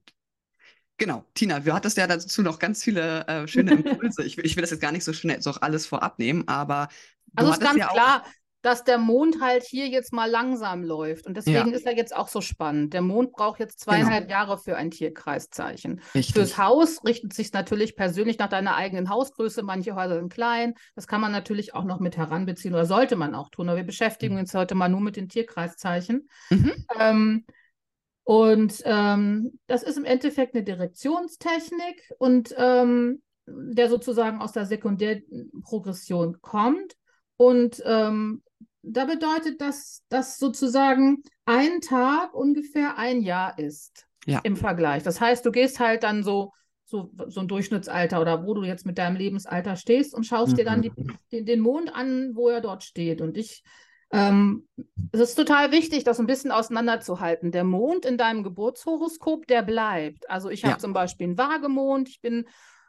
[0.99, 4.23] Genau, Tina, du hattest ja dazu noch ganz viele äh, schöne Impulse.
[4.23, 6.89] ich, ich will das jetzt gar nicht so schnell so alles vorab nehmen, aber
[7.35, 8.25] Also ist ganz ja klar,
[8.63, 11.27] dass der Mond halt hier jetzt mal langsam läuft.
[11.27, 12.93] Und deswegen ist er jetzt auch so spannend.
[12.93, 16.01] Der Mond braucht jetzt zweieinhalb Jahre für ein Tierkreiszeichen.
[16.15, 16.33] Richtig.
[16.33, 19.63] Fürs Haus richtet sich natürlich persönlich nach deiner eigenen Hausgröße.
[19.63, 20.73] Manche Häuser sind klein.
[20.95, 23.69] Das kann man natürlich auch noch mit heranbeziehen oder sollte man auch tun.
[23.69, 24.41] Aber wir beschäftigen Mhm.
[24.41, 26.27] uns heute mal nur mit den Tierkreiszeichen.
[26.49, 26.73] Mhm.
[26.99, 27.45] Ähm,
[28.23, 36.41] und ähm, das ist im Endeffekt eine Direktionstechnik und ähm, der sozusagen aus der Sekundärprogression
[36.41, 36.95] kommt.
[37.37, 38.41] Und ähm,
[38.81, 44.39] da bedeutet das, dass sozusagen ein Tag ungefähr ein Jahr ist Ja.
[44.43, 45.03] im Vergleich.
[45.03, 46.53] Das heißt, du gehst halt dann so,
[46.85, 50.63] so, so ein Durchschnittsalter oder wo du jetzt mit deinem Lebensalter stehst und schaust dir
[50.65, 51.17] dann die, Mhm.
[51.31, 53.19] den, den Mond an, wo er dort steht.
[53.19, 53.63] Und ich,
[54.11, 54.67] ähm,
[55.11, 57.51] es ist total wichtig, das ein bisschen auseinanderzuhalten.
[57.51, 60.29] Der Mond in deinem Geburtshoroskop, der bleibt.
[60.29, 60.79] Also ich habe Ja.
[60.79, 62.45] zum Beispiel einen Waagemond, ich bin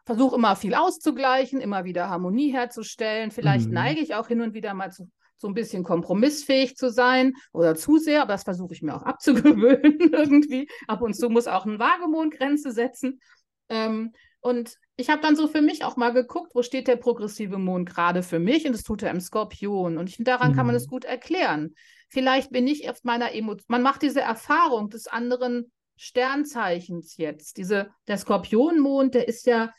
[0.07, 3.31] versuche immer viel auszugleichen, immer wieder Harmonie herzustellen.
[3.31, 3.74] Vielleicht Mhm.
[3.74, 7.74] neige ich auch hin und wieder mal zu so ein bisschen kompromissfähig zu sein oder
[7.74, 10.68] zu sehr, aber das versuche ich mir auch abzugewöhnen irgendwie.
[10.87, 13.20] Ab und zu muss auch ein Waagemond Grenze setzen.
[13.68, 17.59] Ähm, und ich habe dann so für mich auch mal geguckt, wo steht der progressive
[17.59, 19.98] Mond gerade für mich und das tut er im Skorpion.
[19.98, 20.81] Und ich, finde, daran kann man Mhm.
[20.81, 21.74] es gut erklären.
[22.09, 27.57] Vielleicht bin ich auf meiner Emotion, man macht diese Erfahrung des anderen Sternzeichens jetzt.
[27.57, 29.72] Diese, der Skorpionmond, der ist ja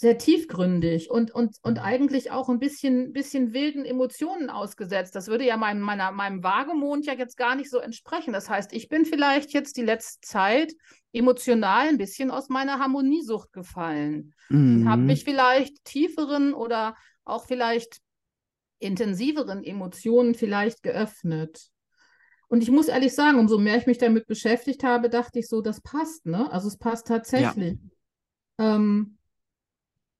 [0.00, 1.82] sehr tiefgründig und, und, und Mhm.
[1.84, 5.14] eigentlich auch ein bisschen, bisschen wilden Emotionen ausgesetzt.
[5.14, 8.32] Das würde ja meinem, meiner, meinem Waagemond ja jetzt gar nicht so entsprechen.
[8.32, 10.72] Das heißt, ich bin vielleicht jetzt die letzte Zeit
[11.12, 14.34] emotional ein bisschen aus meiner Harmoniesucht gefallen
[14.72, 15.06] und habe Mhm.
[15.06, 17.98] mich vielleicht tieferen oder auch vielleicht
[18.78, 21.70] intensiveren Emotionen vielleicht geöffnet.
[22.48, 25.60] Und ich muss ehrlich sagen, umso mehr ich mich damit beschäftigt habe, dachte ich so,
[25.60, 26.50] das passt, ne?
[26.50, 27.76] Also es passt tatsächlich.
[28.58, 29.17] Ähm,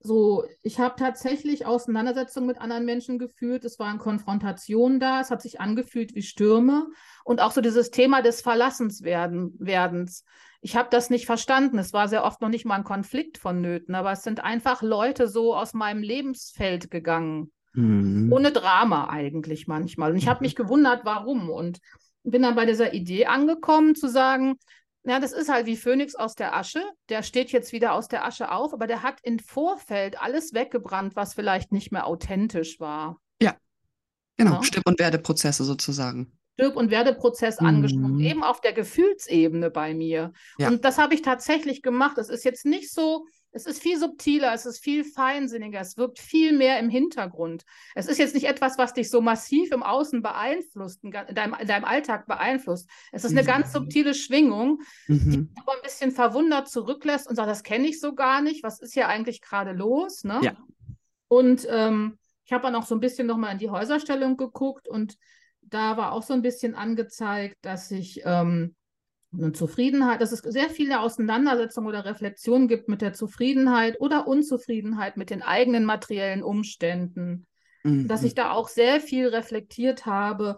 [0.00, 3.64] so, ich habe tatsächlich Auseinandersetzungen mit anderen Menschen geführt.
[3.64, 5.20] Es waren Konfrontationen da.
[5.20, 6.87] Es hat sich angefühlt wie Stürme.
[7.24, 10.24] Und auch so dieses Thema des Verlassenswerdens.
[10.61, 11.78] Ich habe das nicht verstanden.
[11.78, 15.26] Es war sehr oft noch nicht mal ein Konflikt vonnöten, aber es sind einfach Leute
[15.28, 17.52] so aus meinem Lebensfeld gegangen.
[17.74, 18.32] Mhm.
[18.32, 20.12] Ohne Drama eigentlich manchmal.
[20.12, 21.50] Und ich habe mich gewundert, warum.
[21.50, 21.80] Und
[22.22, 24.58] bin dann bei dieser Idee angekommen, zu sagen,
[25.08, 26.82] ja, das ist halt wie Phönix aus der Asche.
[27.08, 31.16] Der steht jetzt wieder aus der Asche auf, aber der hat im Vorfeld alles weggebrannt,
[31.16, 33.18] was vielleicht nicht mehr authentisch war.
[34.40, 34.62] Genau, Ja.
[34.62, 36.30] Stirb- und Werdeprozesse sozusagen.
[36.54, 37.66] Stirb- und Werdeprozess Mhm.
[37.66, 40.32] angesprochen, eben auf der Gefühlsebene bei mir.
[40.58, 40.68] Ja.
[40.68, 42.18] Und das habe ich tatsächlich gemacht.
[42.18, 46.18] Es ist jetzt nicht so, es ist viel subtiler, es ist viel feinsinniger, es wirkt
[46.18, 47.64] viel mehr im Hintergrund.
[47.94, 51.66] Es ist jetzt nicht etwas, was dich so massiv im Außen beeinflusst, in deinem, in
[51.66, 52.88] deinem Alltag beeinflusst.
[53.11, 53.46] Es ist eine Mhm.
[53.46, 55.50] ganz subtile Schwingung, Mhm.
[55.61, 58.92] aber ein bisschen verwundert zurücklässt und sagt, das kenne ich so gar nicht, was ist
[58.94, 60.24] hier eigentlich gerade los?
[60.24, 60.40] Ne?
[60.42, 60.56] Ja.
[61.28, 65.16] Und ähm, ich habe dann auch so ein bisschen nochmal in die Häuserstellung geguckt und
[65.61, 68.74] da war auch so ein bisschen angezeigt, dass ich ähm,
[69.32, 75.16] eine Zufriedenheit, dass es sehr viele Auseinandersetzungen oder Reflexionen gibt mit der Zufriedenheit oder Unzufriedenheit
[75.16, 77.46] mit den eigenen materiellen Umständen
[78.04, 78.36] dass ich Mhm.
[78.36, 80.56] da auch sehr viel reflektiert habe,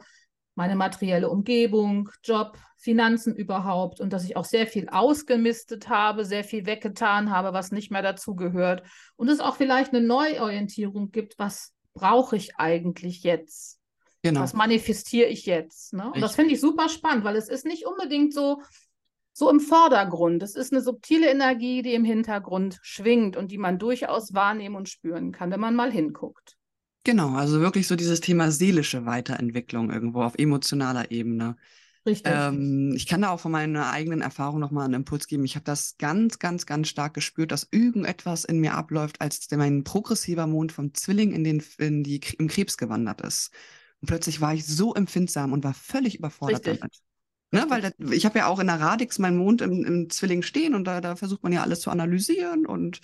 [0.55, 6.45] meine materielle Umgebung, Job, Finanzen überhaupt und dass ich auch sehr viel ausgemistet habe, sehr
[6.45, 8.83] viel weggetan habe, was nicht mehr dazugehört
[9.17, 13.80] und es auch vielleicht eine Neuorientierung gibt, was brauche ich eigentlich jetzt?
[14.23, 14.41] Genau.
[14.41, 15.95] Was manifestiere ich jetzt?
[15.95, 16.13] Ne?
[16.13, 18.63] Und das finde ich super spannend, weil es ist nicht unbedingt so,
[19.33, 20.43] so im Vordergrund.
[20.43, 24.89] Es ist eine subtile Energie, die im Hintergrund schwingt und die man durchaus wahrnehmen und
[24.89, 26.57] spüren kann, wenn man mal hinguckt.
[27.05, 31.57] Genau, also wirklich so dieses Thema seelische Weiterentwicklung irgendwo auf emotionaler Ebene.
[32.05, 32.33] Richtig.
[32.35, 35.45] Ähm, ich kann da auch von meiner eigenen Erfahrung nochmal einen Impuls geben.
[35.45, 39.85] Ich habe das ganz, ganz, ganz stark gespürt, dass irgendetwas in mir abläuft, als mein
[39.85, 43.51] progressiver Mond vom Zwilling in den, in die, im Krebs gewandert ist.
[44.01, 46.81] Und plötzlich war ich so empfindsam und war völlig überfordert Richtig.
[46.81, 46.95] damit.
[47.53, 50.43] Ne, weil das, ich habe ja auch in der Radix meinen Mond im, im Zwilling
[50.43, 53.01] stehen und da, da versucht man ja alles zu analysieren und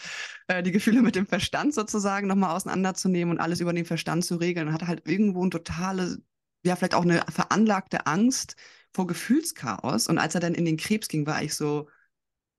[0.46, 4.36] äh, die Gefühle mit dem Verstand sozusagen nochmal auseinanderzunehmen und alles über den Verstand zu
[4.36, 4.68] regeln.
[4.68, 6.18] Und hatte halt irgendwo ein totale,
[6.64, 8.54] ja, vielleicht auch eine veranlagte Angst
[8.92, 10.06] vor Gefühlschaos.
[10.06, 11.88] Und als er dann in den Krebs ging, war ich so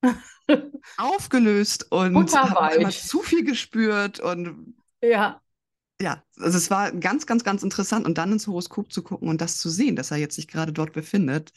[0.98, 5.42] aufgelöst und habe immer zu viel gespürt und ja.
[6.02, 9.42] Ja, also es war ganz, ganz, ganz interessant und dann ins Horoskop zu gucken und
[9.42, 11.54] das zu sehen, dass er jetzt sich gerade dort befindet,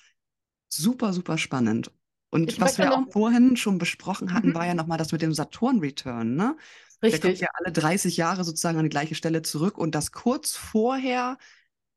[0.68, 1.92] super, super spannend.
[2.31, 4.55] Und ich was wir auch vorhin schon besprochen hatten, mhm.
[4.55, 6.57] war ja nochmal das mit dem Saturn-Return, ne?
[7.03, 7.20] Richtig.
[7.20, 10.55] Der kommt ja alle 30 Jahre sozusagen an die gleiche Stelle zurück und das kurz
[10.55, 11.38] vorher,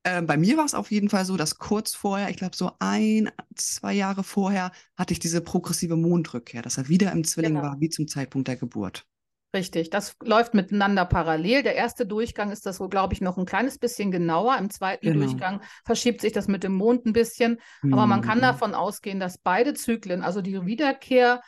[0.04, 2.72] äh, bei mir war es auf jeden Fall so, dass kurz vorher, ich glaube so
[2.80, 7.68] ein, zwei Jahre vorher, hatte ich diese progressive Mondrückkehr, dass er wieder im Zwilling genau.
[7.68, 9.06] war, wie zum Zeitpunkt der Geburt.
[9.54, 11.62] Richtig, das läuft miteinander parallel.
[11.62, 14.58] Der erste Durchgang ist das so, glaube ich, noch ein kleines bisschen genauer.
[14.58, 15.26] Im zweiten genau.
[15.26, 17.60] Durchgang verschiebt sich das mit dem Mond ein bisschen.
[17.84, 17.94] Mhm.
[17.94, 18.44] Aber man kann mhm.
[18.44, 21.42] davon ausgehen, dass beide Zyklen, also die Wiederkehr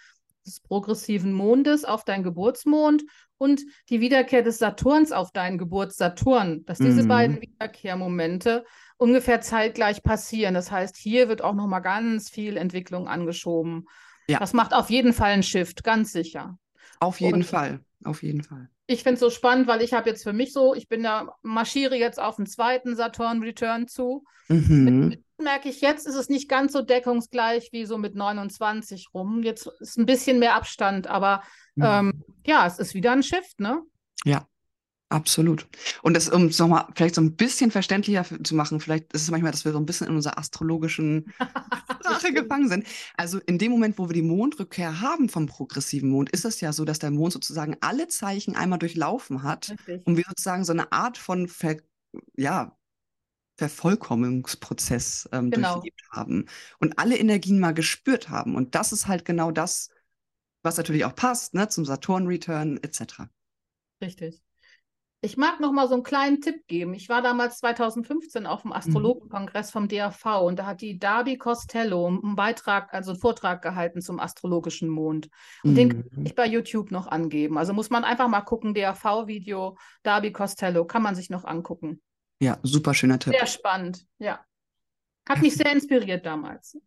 [0.45, 3.03] des progressiven Mondes auf deinen Geburtsmond
[3.39, 7.07] und die Wiederkehr des Saturns auf deinen Geburtssaturn, dass diese mhm.
[7.07, 8.65] beiden Wiederkehrmomente
[8.97, 10.53] ungefähr zeitgleich passieren.
[10.53, 13.87] Das heißt, hier wird auch noch mal ganz viel Entwicklung angeschoben.
[14.27, 14.37] Ja.
[14.37, 16.59] Das macht auf jeden Fall einen Shift, ganz sicher.
[16.99, 18.69] Auf jeden und Fall auf jeden Fall.
[18.87, 21.35] Ich finde es so spannend, weil ich habe jetzt für mich so, ich bin da,
[21.41, 24.23] marschiere jetzt auf den zweiten Saturn Return zu.
[24.47, 25.17] Mhm.
[25.37, 29.43] Merke ich, jetzt ist es nicht ganz so deckungsgleich wie so mit 29 rum.
[29.43, 31.43] Jetzt ist ein bisschen mehr Abstand, aber
[31.75, 31.83] mhm.
[31.83, 33.81] ähm, ja, es ist wieder ein Shift, ne?
[34.23, 34.47] Ja,
[35.09, 35.67] Absolut.
[36.01, 39.31] Und das, um es nochmal vielleicht so ein bisschen verständlicher zu machen, vielleicht ist es
[39.31, 41.31] manchmal, dass wir so ein bisschen in unserer astrologischen
[41.99, 42.87] Sprache gefangen sind.
[43.15, 46.73] Also in dem Moment, wo wir die Mondrückkehr haben vom progressiven Mond, ist es ja
[46.73, 50.07] so, dass der Mond sozusagen alle Zeichen einmal durchlaufen hat Richtig.
[50.07, 51.77] und wir sozusagen so eine Art von Ver
[52.35, 52.75] ja,
[53.57, 55.75] Vervollkommnungsprozess ähm, genau.
[55.75, 56.45] durchlebt haben
[56.79, 58.55] und alle Energien mal gespürt haben.
[58.55, 59.89] Und das ist halt genau das,
[60.63, 63.29] was natürlich auch passt, ne, zum Saturn-Return etc.
[64.01, 64.41] Richtig.
[65.25, 66.93] Ich mag noch mal so einen kleinen Tipp geben.
[66.93, 68.75] Ich war damals 2015 auf dem mhm.
[68.75, 74.01] Astrologenkongress vom DAV und da hat die Darby Costello einen Beitrag, also einen Vortrag gehalten
[74.01, 75.29] zum astrologischen Mond.
[75.63, 75.75] Und mhm.
[75.75, 77.57] den kann ich bei YouTube noch angeben.
[77.57, 82.03] Also muss man einfach mal gucken, DAV-Video, Darby Costello, kann man sich noch angucken.
[82.39, 83.33] Ja, super schöner Tipp.
[83.33, 84.45] Sehr spannend, ja.
[85.27, 86.77] Hat mich sehr inspiriert damals.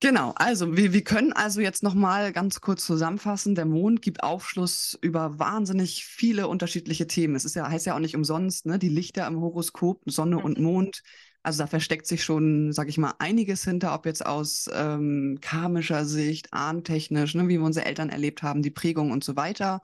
[0.00, 3.56] Genau, also wir, wir können also jetzt nochmal ganz kurz zusammenfassen.
[3.56, 7.34] Der Mond gibt Aufschluss über wahnsinnig viele unterschiedliche Themen.
[7.34, 8.78] Es ist ja, heißt ja auch nicht umsonst, ne?
[8.78, 10.44] Die Lichter im Horoskop, Sonne mhm.
[10.44, 11.02] und Mond.
[11.42, 16.04] Also da versteckt sich schon, sag ich mal, einiges hinter, ob jetzt aus ähm, karmischer
[16.04, 19.82] Sicht, ahntechnisch, ne, wie wir unsere Eltern erlebt haben, die Prägung und so weiter.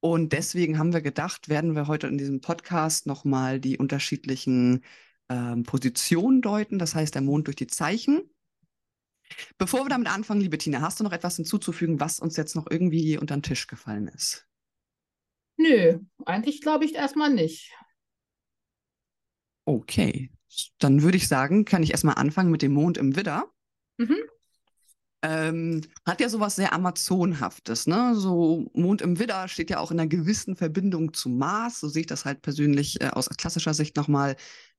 [0.00, 4.84] Und deswegen haben wir gedacht, werden wir heute in diesem Podcast nochmal die unterschiedlichen
[5.30, 6.78] ähm, Positionen deuten.
[6.78, 8.22] Das heißt, der Mond durch die Zeichen
[9.56, 12.66] Bevor wir damit anfangen, liebe Tina, hast du noch etwas hinzuzufügen, was uns jetzt noch
[12.70, 14.46] irgendwie unter den Tisch gefallen ist?
[15.56, 17.72] Nö, eigentlich glaube ich erstmal nicht.
[19.64, 20.30] Okay,
[20.78, 23.52] dann würde ich sagen, kann ich erstmal anfangen mit dem Mond im Widder.
[23.98, 24.16] Mhm.
[25.20, 28.14] Ähm, hat ja sowas sehr Amazonhaftes, ne?
[28.14, 31.80] So Mond im Widder steht ja auch in einer gewissen Verbindung zu Mars.
[31.80, 34.36] So sehe ich das halt persönlich äh, aus klassischer Sicht nochmal.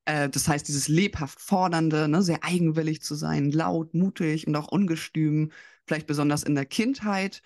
[0.09, 4.67] Äh, das heißt, dieses lebhaft Fordernde, ne, sehr eigenwillig zu sein, laut, mutig und auch
[4.69, 5.51] ungestüm,
[5.85, 7.41] vielleicht besonders in der Kindheit.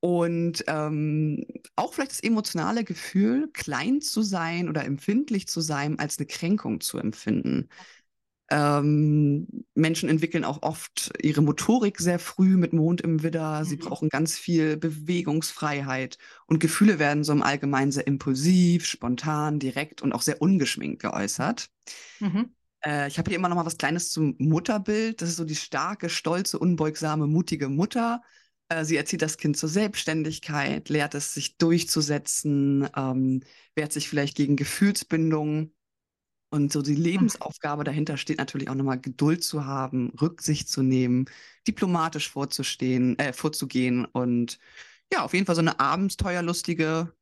[0.00, 1.46] Und ähm,
[1.76, 6.80] auch vielleicht das emotionale Gefühl, klein zu sein oder empfindlich zu sein, als eine Kränkung
[6.80, 7.68] zu empfinden.
[8.50, 13.64] Ähm, Menschen entwickeln auch oft ihre Motorik sehr früh mit Mond im Widder.
[13.64, 13.80] Sie mhm.
[13.80, 20.12] brauchen ganz viel Bewegungsfreiheit und Gefühle werden so im Allgemeinen sehr impulsiv, spontan, direkt und
[20.12, 21.71] auch sehr ungeschminkt geäußert.
[22.20, 22.54] Mhm.
[22.84, 25.22] Äh, ich habe hier immer noch mal was Kleines zum Mutterbild.
[25.22, 28.22] Das ist so die starke, stolze, unbeugsame, mutige Mutter.
[28.68, 33.42] Äh, sie erzieht das Kind zur Selbstständigkeit, lehrt es, sich durchzusetzen, ähm,
[33.74, 35.74] wehrt sich vielleicht gegen Gefühlsbindungen
[36.50, 41.24] und so die Lebensaufgabe dahinter steht natürlich auch nochmal Geduld zu haben, Rücksicht zu nehmen,
[41.66, 44.58] diplomatisch vorzustehen, äh, vorzugehen und
[45.10, 47.12] ja, auf jeden Fall so eine abenteuerlustige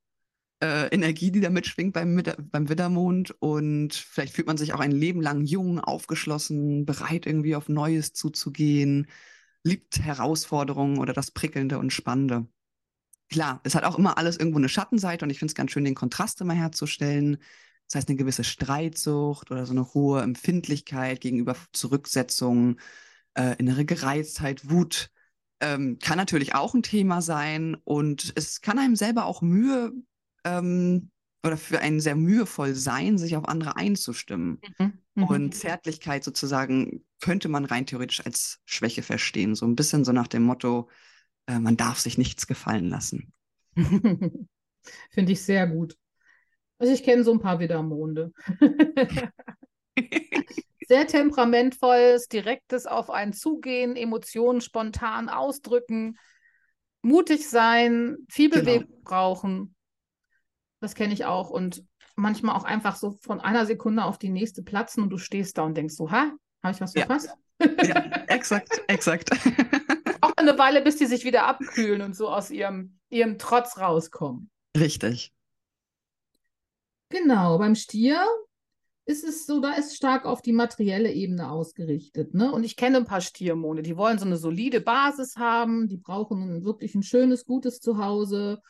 [0.61, 3.33] äh, Energie, die da mitschwingt beim, beim Widdermond.
[3.41, 8.13] Und vielleicht fühlt man sich auch ein Leben lang jung, aufgeschlossen, bereit, irgendwie auf Neues
[8.13, 9.07] zuzugehen,
[9.65, 12.47] liebt Herausforderungen oder das Prickelnde und Spannende.
[13.29, 15.85] Klar, es hat auch immer alles irgendwo eine Schattenseite und ich finde es ganz schön,
[15.85, 17.39] den Kontrast immer herzustellen.
[17.87, 22.79] Das heißt, eine gewisse Streitsucht oder so eine hohe Empfindlichkeit gegenüber Zurücksetzung,
[23.35, 25.11] äh, innere Gereiztheit, Wut
[25.61, 27.77] ähm, kann natürlich auch ein Thema sein.
[27.85, 29.93] Und es kann einem selber auch Mühe
[30.45, 31.11] ähm,
[31.45, 34.61] oder für ein sehr mühevoll Sein, sich auf andere einzustimmen.
[34.79, 34.93] Mhm.
[35.15, 35.25] Mhm.
[35.25, 39.55] Und Zärtlichkeit sozusagen könnte man rein theoretisch als Schwäche verstehen.
[39.55, 40.89] So ein bisschen so nach dem Motto,
[41.47, 43.33] äh, man darf sich nichts gefallen lassen.
[45.11, 45.97] Finde ich sehr gut.
[46.79, 48.33] Also ich kenne so ein paar Widdermonde.
[50.89, 56.17] sehr temperamentvolles, direktes auf einen zugehen, Emotionen spontan ausdrücken,
[57.03, 58.65] mutig sein, viel Genau.
[58.65, 59.75] Bewegung brauchen.
[60.81, 61.51] Das kenne ich auch.
[61.51, 61.85] Und
[62.17, 65.63] manchmal auch einfach so von einer Sekunde auf die nächste platzen und du stehst da
[65.63, 67.03] und denkst so, ha, habe ich was Ja.
[67.07, 67.35] verpasst?
[67.63, 69.31] Ja, exakt, exakt.
[70.23, 74.51] Auch eine Weile, bis die sich wieder abkühlen und so aus ihrem, ihrem Trotz rauskommen.
[74.77, 75.33] Richtig.
[77.11, 78.27] Genau, beim Stier
[79.05, 82.33] ist es so, da ist stark auf die materielle Ebene ausgerichtet.
[82.35, 82.53] Ne?
[82.53, 86.65] Und ich kenne ein paar Stiermonde, die wollen so eine solide Basis haben, die brauchen
[86.65, 88.61] wirklich ein schönes, gutes Zuhause.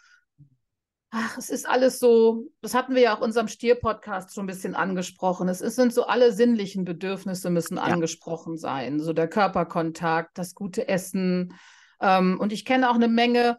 [1.12, 4.46] Ach, es ist alles so, das hatten wir ja auch in unserem Stier-Podcast schon ein
[4.46, 5.48] bisschen angesprochen.
[5.48, 9.00] Es sind so alle sinnlichen Bedürfnisse müssen angesprochen sein.
[9.00, 11.54] So der Körperkontakt, das gute Essen.
[12.00, 13.58] Ähm, und ich kenne auch eine Menge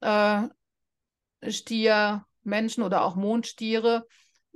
[0.00, 0.42] äh,
[1.46, 4.06] Stiermenschen oder auch Mondstiere,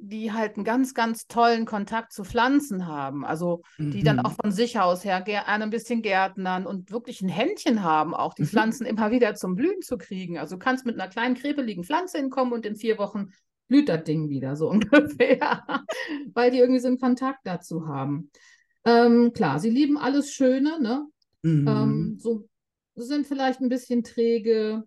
[0.03, 3.25] die halt einen ganz, ganz tollen Kontakt zu Pflanzen haben.
[3.25, 4.25] Also die dann Mhm.
[4.25, 8.35] auch von sich aus her gerne ein bisschen gärtnern und wirklich ein Händchen haben, auch
[8.35, 8.49] die Mhm.
[8.49, 10.39] Pflanzen immer wieder zum Blühen zu kriegen.
[10.39, 13.31] Also du kannst mit einer kleinen krepeligen Pflanze hinkommen und in vier Wochen
[13.69, 15.65] blüht das Ding wieder, so ungefähr,
[16.35, 18.31] weil die irgendwie so einen Kontakt dazu haben.
[18.85, 21.07] Ähm, klar, sie lieben alles Schöne, ne?
[21.45, 21.67] Mhm.
[21.67, 22.49] Ähm, so
[22.97, 24.85] sind vielleicht ein bisschen träge,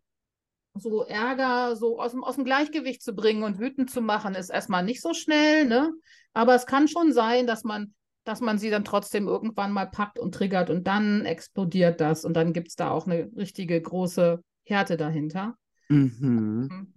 [0.75, 4.49] so Ärger so aus dem, aus dem Gleichgewicht zu bringen und wütend zu machen, ist
[4.49, 5.91] erstmal nicht so schnell, ne?
[6.33, 10.17] Aber es kann schon sein, dass man, dass man sie dann trotzdem irgendwann mal packt
[10.17, 14.43] und triggert und dann explodiert das und dann gibt es da auch eine richtige große
[14.63, 15.55] Härte dahinter.
[15.89, 16.93] Mhm.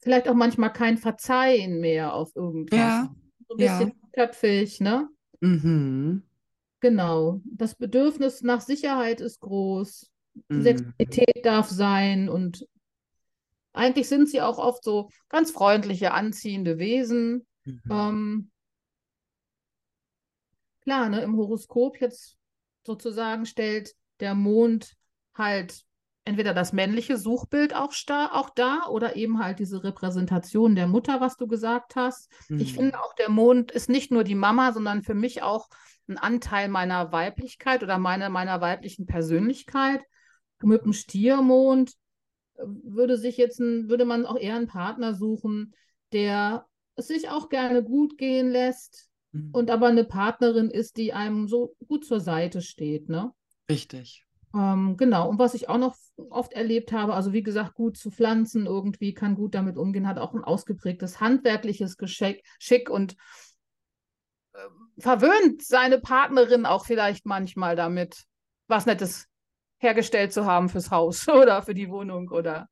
[0.00, 2.78] Vielleicht auch manchmal kein Verzeihen mehr auf irgendwas.
[2.78, 3.14] Ja,
[3.48, 3.78] So ein ja.
[3.78, 5.08] bisschen köpfig, ne?
[5.40, 6.24] Mhm.
[6.80, 7.40] Genau.
[7.44, 10.10] Das Bedürfnis nach Sicherheit ist groß.
[10.48, 10.62] Mhm.
[10.62, 12.66] Sexualität darf sein und
[13.72, 17.46] eigentlich sind sie auch oft so ganz freundliche, anziehende Wesen.
[17.64, 17.82] Mhm.
[17.90, 18.50] Ähm,
[20.82, 22.36] klar, ne, im Horoskop jetzt
[22.84, 24.94] sozusagen stellt der Mond
[25.34, 25.82] halt
[26.24, 31.36] entweder das männliche Suchbild auch, auch da oder eben halt diese Repräsentation der Mutter, was
[31.36, 32.30] du gesagt hast.
[32.48, 32.76] Ich Mhm.
[32.76, 35.68] finde auch, der Mond ist nicht nur die Mama, sondern für mich auch
[36.08, 40.02] ein Anteil meiner Weiblichkeit oder meiner, meiner weiblichen Persönlichkeit.
[40.62, 41.92] Mit dem Stiermond
[42.66, 45.74] würde sich jetzt ein, würde man auch eher einen Partner suchen,
[46.12, 49.50] der es sich auch gerne gut gehen lässt Mhm.
[49.52, 53.32] und aber eine Partnerin ist, die einem so gut zur Seite steht, ne?
[53.68, 54.26] Richtig.
[54.54, 55.96] Ähm, genau, und was ich auch noch
[56.28, 60.18] oft erlebt habe, also wie gesagt, gut zu pflanzen irgendwie, kann gut damit umgehen, hat
[60.18, 63.16] auch ein ausgeprägtes handwerkliches Geschick Schick und
[64.52, 64.58] äh,
[64.98, 68.24] verwöhnt seine Partnerin auch vielleicht manchmal damit,
[68.68, 69.26] was Nettes
[69.82, 72.68] hergestellt zu haben fürs Haus oder für die Wohnung oder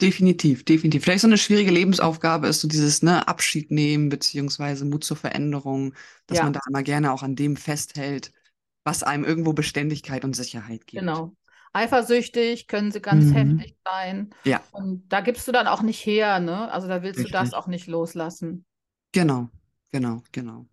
[0.00, 1.04] Definitiv, definitiv.
[1.04, 5.94] Vielleicht so eine schwierige Lebensaufgabe ist so dieses ne, Abschied nehmen, beziehungsweise Mut zur Veränderung,
[6.26, 6.42] dass Ja.
[6.42, 8.32] man da immer gerne auch an dem festhält,
[8.84, 11.24] was einem irgendwo Beständigkeit und Sicherheit gibt.
[11.24, 11.36] genau.
[11.72, 13.34] Eifersüchtig können sie ganz Mhm.
[13.34, 14.30] heftig sein.
[14.44, 14.64] Ja.
[14.70, 16.70] Und da gibst du dann auch nicht her, ne?
[16.72, 17.54] Also da willst du das Richtig.
[17.54, 18.64] auch nicht loslassen.
[19.12, 19.48] Genau,
[19.90, 20.68] genau, genau.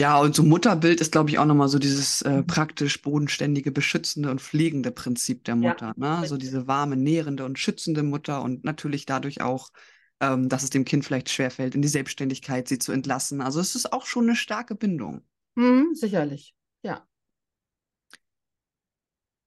[0.00, 4.30] Ja, und so Mutterbild ist, glaube ich, auch nochmal so dieses äh, praktisch bodenständige, beschützende
[4.30, 5.92] und pflegende Prinzip der Ja, Mutter.
[5.98, 6.22] Ne?
[6.26, 9.68] So diese warme, nährende und schützende Mutter und natürlich dadurch auch,
[10.20, 13.42] ähm, dass es dem Kind vielleicht schwerfällt, in die Selbstständigkeit sie zu entlassen.
[13.42, 15.22] Also es ist auch schon eine starke Bindung.
[15.56, 16.54] Mhm, sicherlich.
[16.82, 17.06] Ja.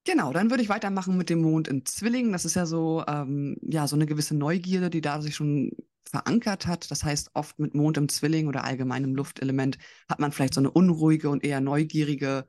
[0.06, 2.34] Genau, dann würde ich weitermachen mit dem Mond in Zwillingen.
[2.34, 5.72] Das ist ja so, ähm, ja, so eine gewisse Neugierde, die da sich schon
[6.10, 6.89] verankert hat.
[6.92, 9.78] Das heißt, oft mit Mond im Zwilling oder allgemeinem Luftelement
[10.10, 12.46] hat man vielleicht so eine unruhige und eher neugierige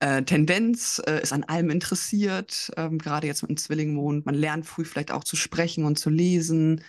[0.00, 4.26] äh, Tendenz, äh, ist an allem interessiert, ähm, gerade jetzt mit dem Zwillingmond.
[4.26, 6.84] Man lernt früh vielleicht auch zu sprechen und zu lesen.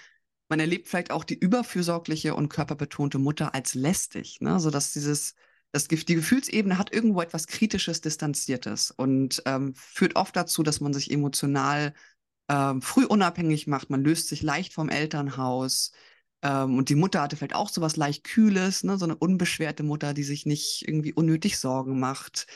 [0.49, 4.59] Man erlebt vielleicht auch die überfürsorgliche und körperbetonte Mutter als lästig, ne?
[4.59, 5.35] sodass dieses
[5.71, 10.93] das, die Gefühlsebene hat irgendwo etwas Kritisches, Distanziertes und ähm, führt oft dazu, dass man
[10.93, 11.93] sich emotional
[12.49, 13.89] ähm, früh unabhängig macht.
[13.89, 15.91] Man löst sich leicht vom Elternhaus.
[16.41, 18.97] Ähm, und die Mutter hatte vielleicht auch so was leicht Kühles, ne?
[18.97, 22.47] so eine unbeschwerte Mutter, die sich nicht irgendwie unnötig Sorgen macht.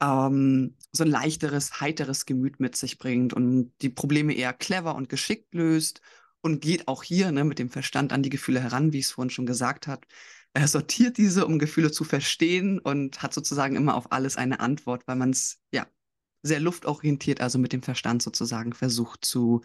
[0.00, 5.08] Ähm, so ein leichteres, heiteres Gemüt mit sich bringt und die Probleme eher clever und
[5.08, 6.00] geschickt löst
[6.40, 9.12] und geht auch hier ne, mit dem Verstand an die Gefühle heran, wie ich es
[9.12, 10.06] vorhin schon gesagt habe.
[10.54, 15.06] Er sortiert diese, um Gefühle zu verstehen und hat sozusagen immer auf alles eine Antwort,
[15.06, 15.86] weil man es ja
[16.42, 19.62] sehr luftorientiert, also mit dem Verstand sozusagen versucht zu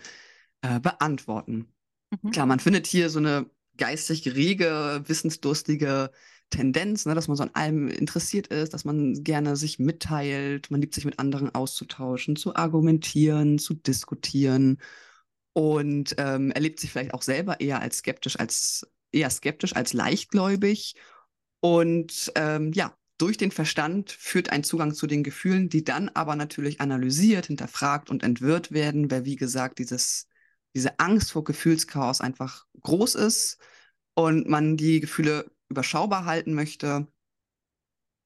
[0.61, 1.73] äh, beantworten.
[2.21, 2.31] Mhm.
[2.31, 6.11] Klar, man findet hier so eine geistig rege, wissensdurstige
[6.49, 10.81] Tendenz, ne, dass man so an allem interessiert ist, dass man gerne sich mitteilt, man
[10.81, 14.79] liebt sich mit anderen auszutauschen, zu argumentieren, zu diskutieren
[15.53, 20.95] und ähm, erlebt sich vielleicht auch selber eher als skeptisch als eher skeptisch als leichtgläubig
[21.59, 26.35] und ähm, ja durch den Verstand führt ein Zugang zu den Gefühlen, die dann aber
[26.35, 30.27] natürlich analysiert, hinterfragt und entwirrt werden, weil wie gesagt dieses
[30.77, 33.57] diese Angst vor Gefühlschaos einfach groß ist
[34.13, 37.07] und man die Gefühle überschaubar halten möchte,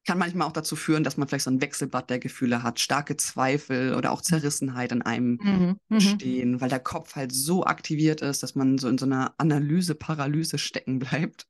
[0.04, 3.16] kann manchmal auch dazu führen, dass man vielleicht so ein Wechselbad der Gefühle hat, starke
[3.16, 6.00] Zweifel oder auch Zerrissenheit in einem mhm, mhm.
[6.00, 10.58] stehen, weil der Kopf halt so aktiviert ist, dass man so in so einer Analyse-Paralyse
[10.58, 11.46] stecken bleibt.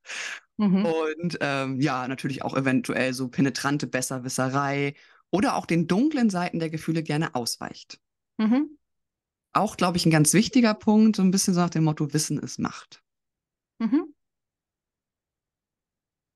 [0.57, 0.85] Mhm.
[0.85, 4.93] Und ähm, ja, natürlich auch eventuell so penetrante Besserwisserei
[5.31, 7.99] oder auch den dunklen Seiten der Gefühle gerne ausweicht.
[8.37, 8.77] Mhm.
[9.53, 12.39] Auch, glaube ich, ein ganz wichtiger Punkt, so ein bisschen so nach dem Motto, Wissen
[12.39, 13.03] ist Macht.
[13.79, 14.13] Mhm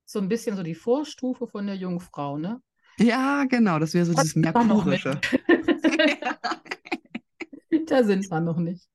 [0.07, 2.61] so ein bisschen so die Vorstufe von der Jungfrau, ne?
[2.97, 5.19] Ja, genau, das wäre so das dieses Merkurische.
[7.85, 8.87] da sind wir noch nicht.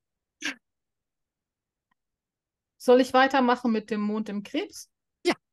[2.79, 4.91] Soll ich weitermachen mit dem Mond im Krebs?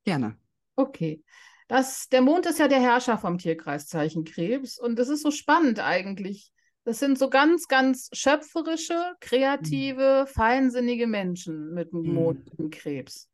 [0.04, 0.38] Gerne.
[0.76, 1.24] Okay.
[1.68, 5.80] Das, der Mond ist ja der Herrscher vom Tierkreiszeichen Krebs und das ist so spannend
[5.80, 6.52] eigentlich.
[6.84, 10.32] Das sind so ganz, ganz schöpferische, kreative, mhm.
[10.32, 12.66] feinsinnige Menschen mit dem Mond mhm.
[12.66, 13.30] im Krebs.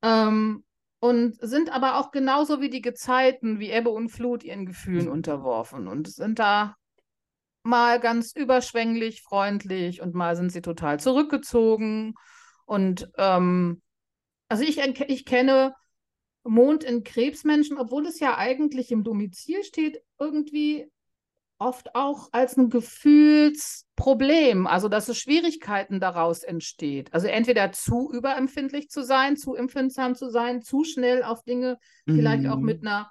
[0.00, 0.64] Ähm,
[1.00, 5.86] und sind aber auch genauso wie die Gezeiten, wie Ebbe und Flut, ihren Gefühlen unterworfen
[5.86, 6.76] und sind da
[7.62, 12.14] mal ganz überschwänglich, freundlich und mal sind sie total zurückgezogen.
[12.64, 13.82] Und ähm,
[14.48, 15.74] also ich, ich kenne
[16.44, 20.90] Mond in Krebsmenschen, obwohl es ja eigentlich im Domizil steht, irgendwie
[21.58, 27.12] oft auch als ein Gefühlsproblem, also dass es Schwierigkeiten daraus entsteht.
[27.14, 32.16] Also entweder zu überempfindlich zu sein, zu empfindsam zu sein, zu schnell auf Dinge, mhm.
[32.16, 33.10] vielleicht auch mit einer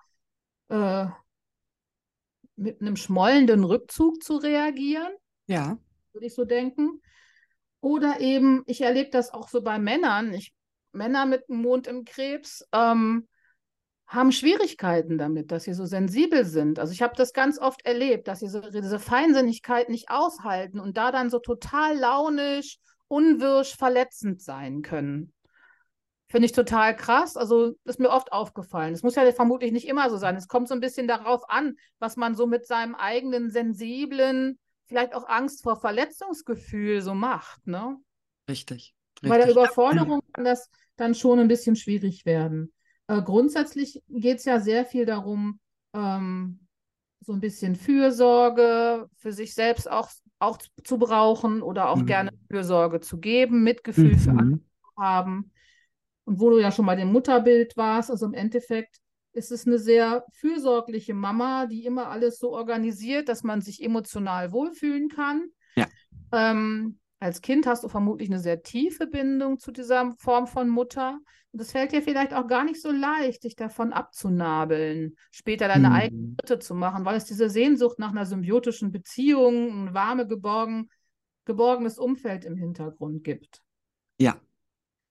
[0.70, 1.08] äh,
[2.56, 5.12] mit einem schmollenden Rückzug zu reagieren.
[5.48, 5.78] Ja.
[6.12, 7.02] Würde ich so denken.
[7.82, 10.34] Oder eben, ich erlebe das auch so bei Männern.
[10.34, 10.54] Ich,
[10.94, 13.28] Männer mit einem Mond im Krebs, ähm,
[14.08, 16.78] haben Schwierigkeiten damit, dass sie so sensibel sind.
[16.78, 20.98] Also ich habe das ganz oft erlebt, dass sie so, diese Feinsinnigkeit nicht aushalten und
[20.98, 22.78] da dann so total launisch,
[23.08, 25.34] unwirsch, verletzend sein können.
[26.28, 27.38] Finde ich total krass.
[27.38, 28.94] Also ist mir oft aufgefallen.
[28.94, 30.36] Es muss ja vermutlich nicht immer so sein.
[30.36, 35.14] Es kommt so ein bisschen darauf an, was man so mit seinem eigenen sensiblen, vielleicht
[35.16, 37.66] auch Angst vor Verletzungsgefühl so macht.
[37.68, 37.98] Ne?
[38.50, 38.96] Richtig.
[39.22, 39.30] richtig.
[39.30, 42.74] Bei der Überforderung kann das dann schon ein bisschen schwierig werden.
[43.08, 45.60] Äh, grundsätzlich geht es ja sehr viel darum,
[45.94, 46.60] ähm,
[47.22, 52.06] so ein bisschen Fürsorge für sich selbst auch, auch zu brauchen oder auch mhm.
[52.06, 54.20] gerne Fürsorge zu geben, Mitgefühl mhm.
[54.20, 55.52] für andere zu haben.
[56.26, 58.98] Und wo du ja schon mal dem Mutterbild warst, also im Endeffekt
[59.34, 64.52] ist es eine sehr fürsorgliche Mama, die immer alles so organisiert, dass man sich emotional
[64.52, 65.50] wohlfühlen kann.
[65.76, 65.88] Ja.
[66.32, 71.20] Ähm, als Kind hast du vermutlich eine sehr tiefe Bindung zu dieser Form von Mutter.
[71.54, 75.90] Und es fällt dir vielleicht auch gar nicht so leicht, dich davon abzunabeln, später deine
[75.90, 75.96] mhm.
[75.96, 80.90] eigenen Schritte zu machen, weil es diese Sehnsucht nach einer symbiotischen Beziehung, ein warme, geborgen,
[81.46, 83.62] geborgenes Umfeld im Hintergrund gibt.
[84.20, 84.36] Ja.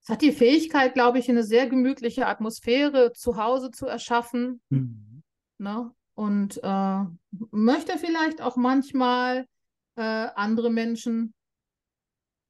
[0.03, 4.61] Es hat die Fähigkeit, glaube ich, eine sehr gemütliche Atmosphäre zu Hause zu erschaffen.
[4.69, 5.23] Mhm.
[5.57, 5.91] Ne?
[6.13, 7.03] Und äh,
[7.49, 9.47] möchte vielleicht auch manchmal
[9.95, 10.01] äh,
[10.35, 11.33] andere Menschen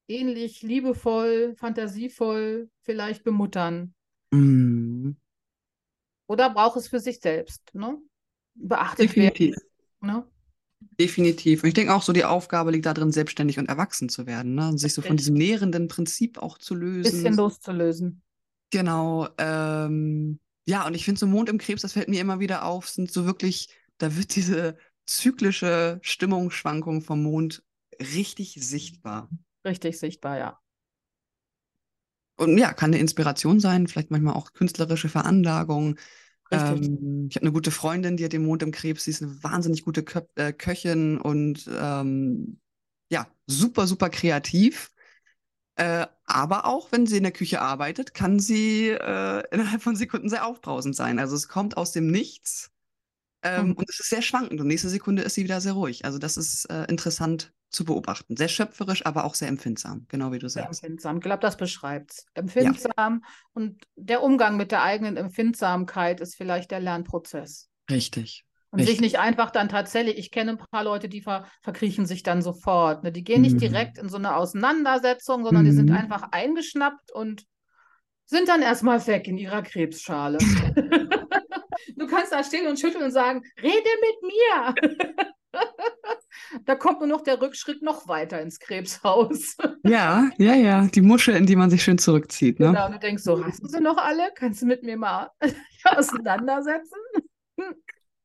[0.07, 3.93] ähnlich liebevoll, fantasievoll vielleicht bemuttern.
[4.31, 5.15] Mhm.
[6.27, 7.97] Oder braucht es für sich selbst, ne?
[8.55, 9.55] Beachtet Definitiv.
[10.01, 10.15] werden.
[10.15, 10.27] Ne?
[10.99, 11.63] Definitiv.
[11.63, 14.69] Und ich denke auch so, die Aufgabe liegt darin, selbstständig und erwachsen zu werden, ne?
[14.69, 17.11] Und sich so von diesem nährenden Prinzip auch zu lösen.
[17.11, 18.21] Bisschen loszulösen.
[18.71, 19.27] Genau.
[19.37, 22.89] Ähm, ja, und ich finde so Mond im Krebs, das fällt mir immer wieder auf,
[22.89, 27.63] sind so wirklich, da wird diese zyklische Stimmungsschwankung vom Mond
[27.99, 29.29] richtig sichtbar
[29.66, 30.59] richtig sichtbar, ja.
[32.36, 35.97] Und ja, kann eine Inspiration sein, vielleicht manchmal auch künstlerische Veranlagung.
[36.51, 39.43] Ähm, ich habe eine gute Freundin, die hat den Mond im Krebs, sie ist eine
[39.43, 42.59] wahnsinnig gute Kö äh, Köchin und ähm,
[43.09, 44.91] ja, super, super kreativ.
[45.76, 50.30] Äh, aber auch wenn sie in der Küche arbeitet, kann sie äh, innerhalb von Sekunden
[50.30, 51.20] sehr aufbrausend sein.
[51.20, 52.72] Also es kommt aus dem Nichts
[53.43, 53.74] ähm, mhm.
[53.74, 56.05] und es ist sehr schwankend und nächste Sekunde ist sie wieder sehr ruhig.
[56.05, 58.38] Also das ist äh, interessant zu beobachten.
[58.38, 60.82] Sehr schöpferisch, aber auch sehr empfindsam, genau wie du sagst.
[60.82, 62.26] Sehr empfindsam, ich glaube, das beschreibt es.
[62.34, 63.30] Empfindsam ja.
[63.53, 67.69] und der Umgang mit der eigenen Empfindsamkeit ist vielleicht der Lernprozess.
[67.89, 72.05] Richtig, Und sich nicht einfach dann tatsächlich, ich kenne ein paar Leute, die ver, verkriechen
[72.05, 73.03] sich dann sofort.
[73.03, 73.11] Ne?
[73.11, 73.59] Die gehen nicht mhm.
[73.59, 75.69] direkt in so eine Auseinandersetzung, sondern mhm.
[75.69, 75.97] die sind mhm.
[75.97, 77.45] einfach eingeschnappt und
[78.26, 80.38] sind dann erstmal weg in ihrer Krebsschale.
[81.97, 85.28] du kannst da stehen und schütteln und sagen, rede mit mir.
[86.65, 89.57] da kommt nur noch der Rückschritt noch weiter ins Krebshaus.
[89.83, 90.87] ja, ja, ja.
[90.87, 92.59] Die Muschel, in die man sich schön zurückzieht.
[92.59, 92.67] Ne?
[92.67, 94.31] Genau, und du denkst so, hast du sie noch alle?
[94.35, 95.29] Kannst du mit mir mal
[95.85, 96.97] auseinandersetzen?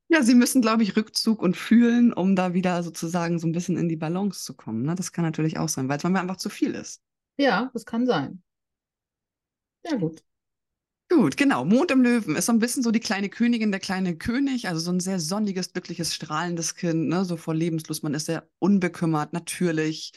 [0.08, 3.76] Ja, sie müssen, glaube ich, Rückzug und fühlen, um da wieder sozusagen so ein bisschen
[3.76, 4.82] in die Balance zu kommen.
[4.84, 4.94] Ne?
[4.94, 7.02] Das kann natürlich auch sein, weil es manchmal einfach zu viel ist.
[7.36, 8.42] Ja, das kann sein.
[9.84, 10.24] Ja, gut.
[11.10, 11.64] Gut, genau.
[11.64, 14.80] Mond im Löwen ist so ein bisschen so die kleine Königin, der kleine König, also
[14.80, 17.24] so ein sehr sonniges, glückliches, strahlendes Kind, ne?
[17.24, 18.02] so vor Lebenslust.
[18.02, 20.12] Man ist sehr unbekümmert, natürlich.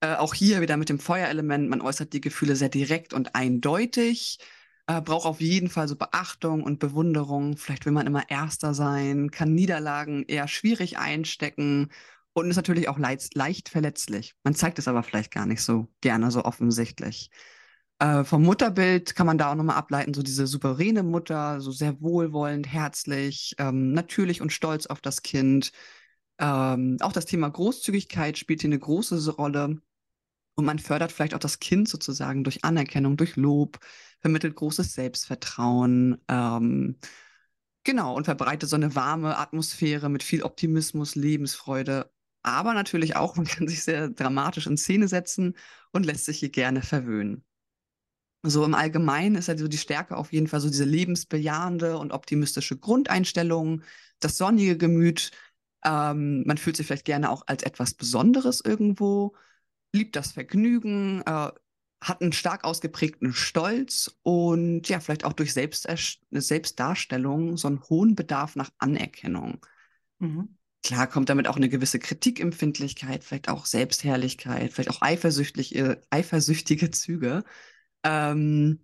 [0.00, 4.38] Äh, auch hier wieder mit dem Feuerelement, man äußert die Gefühle sehr direkt und eindeutig
[4.86, 7.56] äh, braucht auf jeden Fall so Beachtung und Bewunderung.
[7.56, 11.90] Vielleicht will man immer Erster sein, kann Niederlagen eher schwierig einstecken
[12.34, 14.34] und ist natürlich auch leicht, leicht verletzlich.
[14.44, 17.30] Man zeigt es aber vielleicht gar nicht so gerne, so offensichtlich.
[17.98, 22.00] Äh, vom Mutterbild kann man da auch nochmal ableiten, so diese souveräne Mutter, so sehr
[22.00, 25.72] wohlwollend, herzlich, ähm, natürlich und stolz auf das Kind.
[26.38, 29.80] Ähm, auch das Thema Großzügigkeit spielt hier eine große Rolle.
[30.56, 33.78] Und man fördert vielleicht auch das Kind sozusagen durch Anerkennung, durch Lob,
[34.20, 36.18] vermittelt großes Selbstvertrauen.
[36.28, 36.98] Ähm,
[37.84, 42.12] genau, und verbreitet so eine warme Atmosphäre mit viel Optimismus, Lebensfreude.
[42.42, 45.56] Aber natürlich auch, man kann sich sehr dramatisch in Szene setzen
[45.92, 47.44] und lässt sich hier gerne verwöhnen.
[48.46, 52.12] So im Allgemeinen ist ja so die Stärke auf jeden Fall so diese lebensbejahende und
[52.12, 53.82] optimistische Grundeinstellung,
[54.20, 55.30] das sonnige Gemüt.
[55.84, 59.34] Ähm, man fühlt sich vielleicht gerne auch als etwas Besonderes irgendwo
[59.94, 61.50] liebt das Vergnügen, äh,
[62.00, 65.88] hat einen stark ausgeprägten Stolz und ja, vielleicht auch durch Selbst
[66.30, 69.64] Selbstdarstellung so einen hohen Bedarf nach Anerkennung.
[70.18, 70.58] Mhm.
[70.82, 77.42] Klar kommt damit auch eine gewisse Kritikempfindlichkeit, vielleicht auch Selbstherrlichkeit, vielleicht auch eifersüchtige, eifersüchtige Züge.
[78.04, 78.80] Ähm,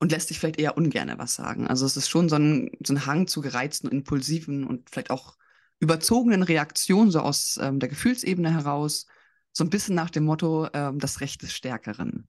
[0.00, 1.66] und lässt sich vielleicht eher ungern was sagen.
[1.66, 5.36] Also es ist schon so ein, so ein Hang zu gereizten, impulsiven und vielleicht auch
[5.80, 9.06] überzogenen Reaktionen, so aus ähm, der Gefühlsebene heraus
[9.52, 12.28] so ein bisschen nach dem Motto, ähm, das Recht des Stärkeren.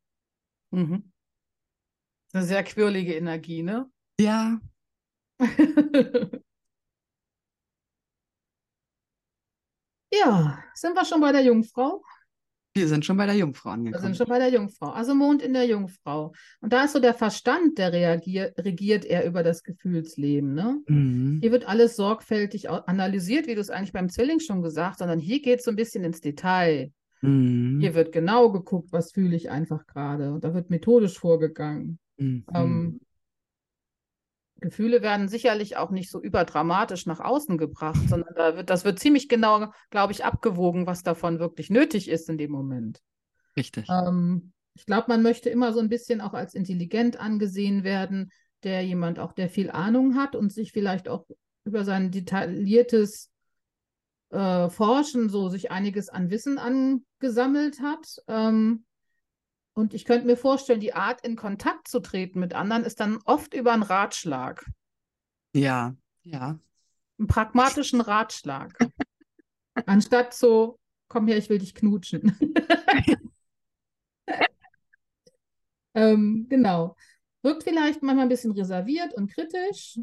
[0.71, 1.11] Mhm.
[2.33, 3.89] Eine sehr quirlige Energie, ne?
[4.19, 4.59] Ja.
[10.11, 12.03] ja, sind wir schon bei der Jungfrau?
[12.77, 14.03] Wir sind schon bei der Jungfrau angekommen.
[14.03, 14.89] Wir sind schon bei der Jungfrau.
[14.89, 16.33] Also Mond in der Jungfrau.
[16.59, 20.53] Und da ist so der Verstand, der reagiert, regiert er über das Gefühlsleben.
[20.53, 20.81] Ne?
[20.87, 21.39] Mhm.
[21.41, 25.19] Hier wird alles sorgfältig analysiert, wie du es eigentlich beim Zwilling schon gesagt hast, sondern
[25.19, 26.91] hier geht es so ein bisschen ins Detail.
[27.21, 27.79] Mhm.
[27.79, 30.33] Hier wird genau geguckt, was fühle ich einfach gerade.
[30.33, 31.97] Und da wird methodisch vorgegangen.
[32.17, 32.43] Mhm.
[32.53, 32.99] Ähm,
[34.65, 38.99] Gefühle werden sicherlich auch nicht so überdramatisch nach außen gebracht, sondern da wird, das wird
[38.99, 43.01] ziemlich genau, glaube ich, abgewogen, was davon wirklich nötig ist in dem Moment.
[43.55, 43.87] Richtig.
[43.89, 48.31] Ähm, ich glaube, man möchte immer so ein bisschen auch als intelligent angesehen werden,
[48.63, 51.27] der jemand auch, der viel Ahnung hat und sich vielleicht auch
[51.63, 53.31] über sein detailliertes
[54.31, 58.05] äh, Forschen so sich einiges an Wissen angesammelt hat.
[58.27, 58.85] Ähm,
[59.75, 63.19] und ich könnte mir vorstellen, die Art, in Kontakt zu treten mit anderen, ist dann
[63.25, 64.65] oft über einen Ratschlag.
[65.53, 66.57] Ja, ja.
[67.19, 68.77] Einen pragmatischen Ratschlag.
[69.85, 72.37] Anstatt so, komm her, ich will dich knutschen.
[75.93, 76.95] ähm, genau.
[77.41, 79.99] Wirkt vielleicht manchmal ein bisschen reserviert und kritisch.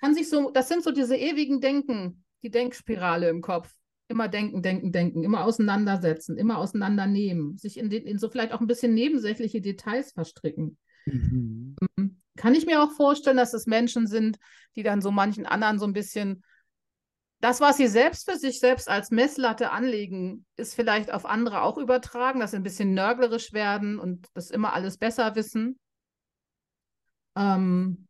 [0.00, 3.74] Kann sich so, das sind so diese ewigen Denken, die Denkspirale im Kopf.
[4.12, 8.60] Immer denken, denken, denken, immer auseinandersetzen, immer auseinandernehmen, sich in, den, in so vielleicht auch
[8.60, 10.76] ein bisschen nebensächliche Details verstricken.
[11.06, 11.74] Mhm.
[11.96, 14.38] Ähm, kann ich mir auch vorstellen, dass es Menschen sind,
[14.76, 16.44] die dann so manchen anderen so ein bisschen
[17.40, 21.76] das, was sie selbst für sich selbst als Messlatte anlegen, ist vielleicht auf andere auch
[21.76, 25.76] übertragen, dass sie ein bisschen nörglerisch werden und das immer alles besser wissen.
[27.34, 28.06] Ähm,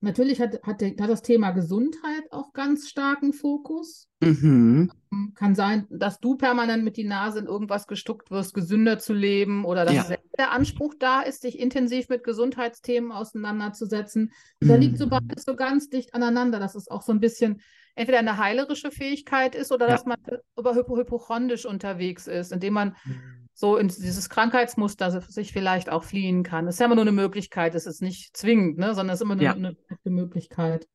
[0.00, 4.08] Natürlich hat, hat, hat das Thema Gesundheit auch ganz starken Fokus.
[4.20, 4.92] Mhm.
[5.12, 9.12] Ähm, kann sein, dass du permanent mit die Nase in irgendwas gestuckt wirst, gesünder zu
[9.12, 10.16] leben oder dass ja.
[10.38, 14.32] der Anspruch da ist, dich intensiv mit Gesundheitsthemen auseinanderzusetzen.
[14.60, 14.68] Mhm.
[14.68, 17.60] Da liegt so beides so ganz dicht aneinander, dass es auch so ein bisschen
[17.96, 19.92] entweder eine heilerische Fähigkeit ist oder ja.
[19.92, 20.18] dass man
[20.56, 26.44] über hypochondrisch unterwegs ist, indem man mhm so in dieses Krankheitsmuster sich vielleicht auch fliehen
[26.44, 26.68] kann.
[26.68, 29.24] Es ist ja immer nur eine Möglichkeit, es ist nicht zwingend, ne, sondern es ist
[29.24, 29.52] immer nur ja.
[29.54, 30.86] eine, eine Möglichkeit.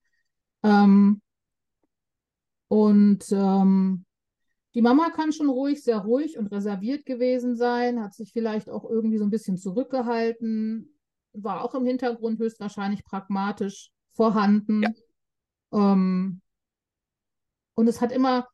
[0.64, 1.22] Ähm,
[2.70, 4.05] und ähm,
[4.76, 8.89] die Mama kann schon ruhig, sehr ruhig und reserviert gewesen sein, hat sich vielleicht auch
[8.89, 10.97] irgendwie so ein bisschen zurückgehalten,
[11.34, 14.84] war auch im Hintergrund höchstwahrscheinlich pragmatisch vorhanden.
[14.84, 14.89] Ja.
[15.74, 16.39] Ähm,
[17.76, 18.47] Und es hat immer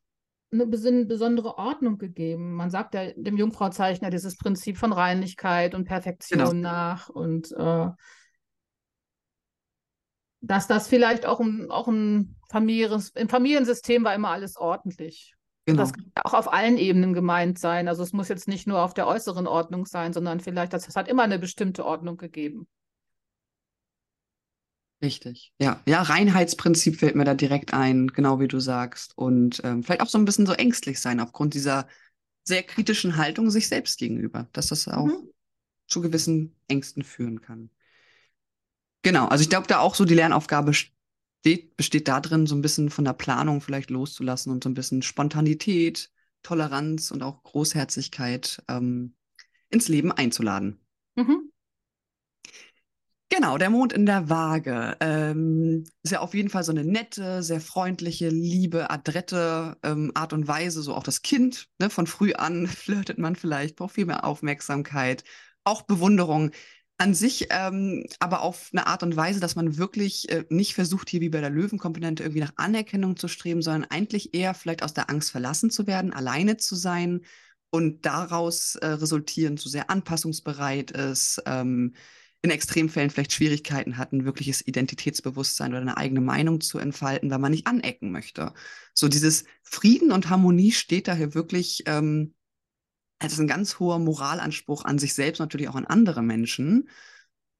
[0.52, 2.54] eine besondere Ordnung gegeben.
[2.54, 6.52] Man sagt ja dem Jungfrauzeichner dieses Prinzip von Reinlichkeit und Perfektion genau.
[6.52, 7.88] nach und äh,
[10.40, 15.34] dass das vielleicht auch ein, auch ein Families, im Familiensystem war immer alles ordentlich.
[15.66, 15.82] Genau.
[15.82, 17.86] Das kann auch auf allen Ebenen gemeint sein.
[17.86, 20.96] Also es muss jetzt nicht nur auf der äußeren Ordnung sein, sondern vielleicht, das, das
[20.96, 22.66] hat immer eine bestimmte Ordnung gegeben.
[25.02, 25.80] Richtig, ja.
[25.86, 29.16] Ja, Reinheitsprinzip fällt mir da direkt ein, genau wie du sagst.
[29.16, 31.88] Und ähm, vielleicht auch so ein bisschen so ängstlich sein aufgrund dieser
[32.44, 35.30] sehr kritischen Haltung sich selbst gegenüber, dass das auch mhm.
[35.86, 37.70] zu gewissen Ängsten führen kann.
[39.02, 42.90] Genau, also ich glaube, da auch so die Lernaufgabe steht, besteht darin, so ein bisschen
[42.90, 46.10] von der Planung vielleicht loszulassen und so ein bisschen Spontanität,
[46.42, 49.14] Toleranz und auch Großherzigkeit ähm,
[49.70, 50.80] ins Leben einzuladen.
[51.16, 51.49] Mhm.
[53.32, 54.96] Genau, der Mond in der Waage.
[54.98, 60.32] Ähm, ist ja auf jeden Fall so eine nette, sehr freundliche, liebe, adrette ähm, Art
[60.32, 60.82] und Weise.
[60.82, 65.22] So auch das Kind, ne, von früh an flirtet man vielleicht, braucht viel mehr Aufmerksamkeit,
[65.62, 66.50] auch Bewunderung
[66.98, 71.08] an sich, ähm, aber auf eine Art und Weise, dass man wirklich äh, nicht versucht,
[71.08, 74.92] hier wie bei der Löwenkomponente irgendwie nach Anerkennung zu streben, sondern eigentlich eher vielleicht aus
[74.92, 77.20] der Angst verlassen zu werden, alleine zu sein
[77.70, 81.40] und daraus äh, resultierend so sehr anpassungsbereit ist.
[82.42, 87.52] In Extremfällen vielleicht Schwierigkeiten hatten, wirkliches Identitätsbewusstsein oder eine eigene Meinung zu entfalten, weil man
[87.52, 88.54] nicht anecken möchte.
[88.94, 92.34] So dieses Frieden und Harmonie steht daher wirklich ähm,
[93.18, 96.88] als ein ganz hoher Moralanspruch an sich selbst, natürlich auch an andere Menschen.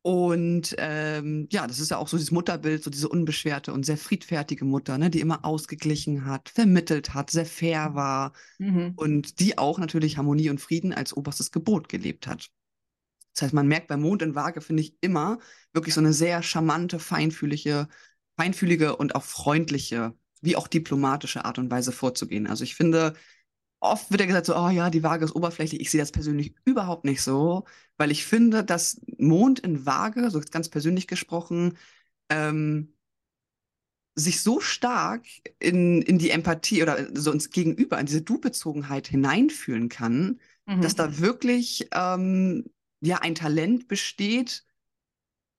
[0.03, 3.99] Und ähm, ja, das ist ja auch so dieses Mutterbild, so diese unbeschwerte und sehr
[3.99, 8.95] friedfertige Mutter, ne, die immer ausgeglichen hat, vermittelt hat, sehr fair war mhm.
[8.97, 12.49] und die auch natürlich Harmonie und Frieden als oberstes Gebot gelebt hat.
[13.35, 15.39] Das heißt, man merkt beim Mond in Waage, finde ich, immer
[15.73, 17.89] wirklich so eine sehr charmante, feinfühlige,
[18.37, 22.47] feinfühlige und auch freundliche, wie auch diplomatische Art und Weise vorzugehen.
[22.47, 23.15] Also ich finde,
[23.81, 25.81] oft wird ja gesagt so, oh ja, die Waage ist oberflächlich.
[25.81, 27.65] Ich sehe das persönlich überhaupt nicht so,
[27.97, 31.77] weil ich finde, dass Mond in Waage, so ganz persönlich gesprochen,
[32.29, 32.95] ähm,
[34.15, 35.25] sich so stark
[35.59, 40.83] in, in die Empathie oder so ins Gegenüber, in diese Du-Bezogenheit hineinfühlen kann, mhm.
[40.83, 42.65] dass da wirklich ähm,
[43.01, 44.65] ja ein Talent besteht,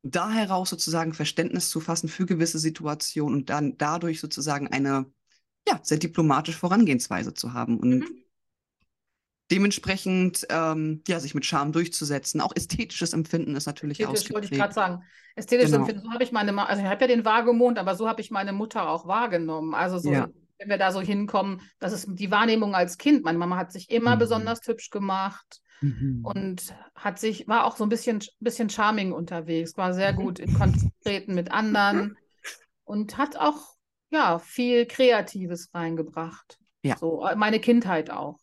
[0.04, 5.06] da heraus sozusagen Verständnis zu fassen für gewisse Situationen und dann dadurch sozusagen eine
[5.68, 8.24] ja, sehr diplomatische Vorangehensweise zu haben und mhm.
[9.52, 12.42] dementsprechend ähm, ja, sich mit Charme durchzusetzen.
[12.42, 15.04] Auch ästhetisches Empfinden ist natürlich Ästhetisch wollte ich gerade sagen.
[15.36, 15.84] Ästhetisches genau.
[15.84, 18.32] Empfinden, so habe ich meine, also ich habe ja den Waagemond, aber so habe ich
[18.32, 19.76] meine Mutter auch wahrgenommen.
[19.76, 20.30] Also so, ja.
[20.58, 23.24] wenn wir da so hinkommen, das ist die Wahrnehmung als Kind.
[23.24, 24.20] Meine Mama hat sich immer mhm.
[24.20, 25.61] besonders hübsch gemacht.
[25.82, 26.24] Mhm.
[26.24, 30.54] Und hat sich, war auch so ein bisschen, bisschen charming unterwegs, war sehr gut in
[30.54, 32.18] Kontakten mit anderen
[32.84, 33.76] und hat auch
[34.12, 36.60] ja viel Kreatives reingebracht.
[36.84, 36.98] Ja.
[36.98, 38.40] So, äh, meine Kindheit auch.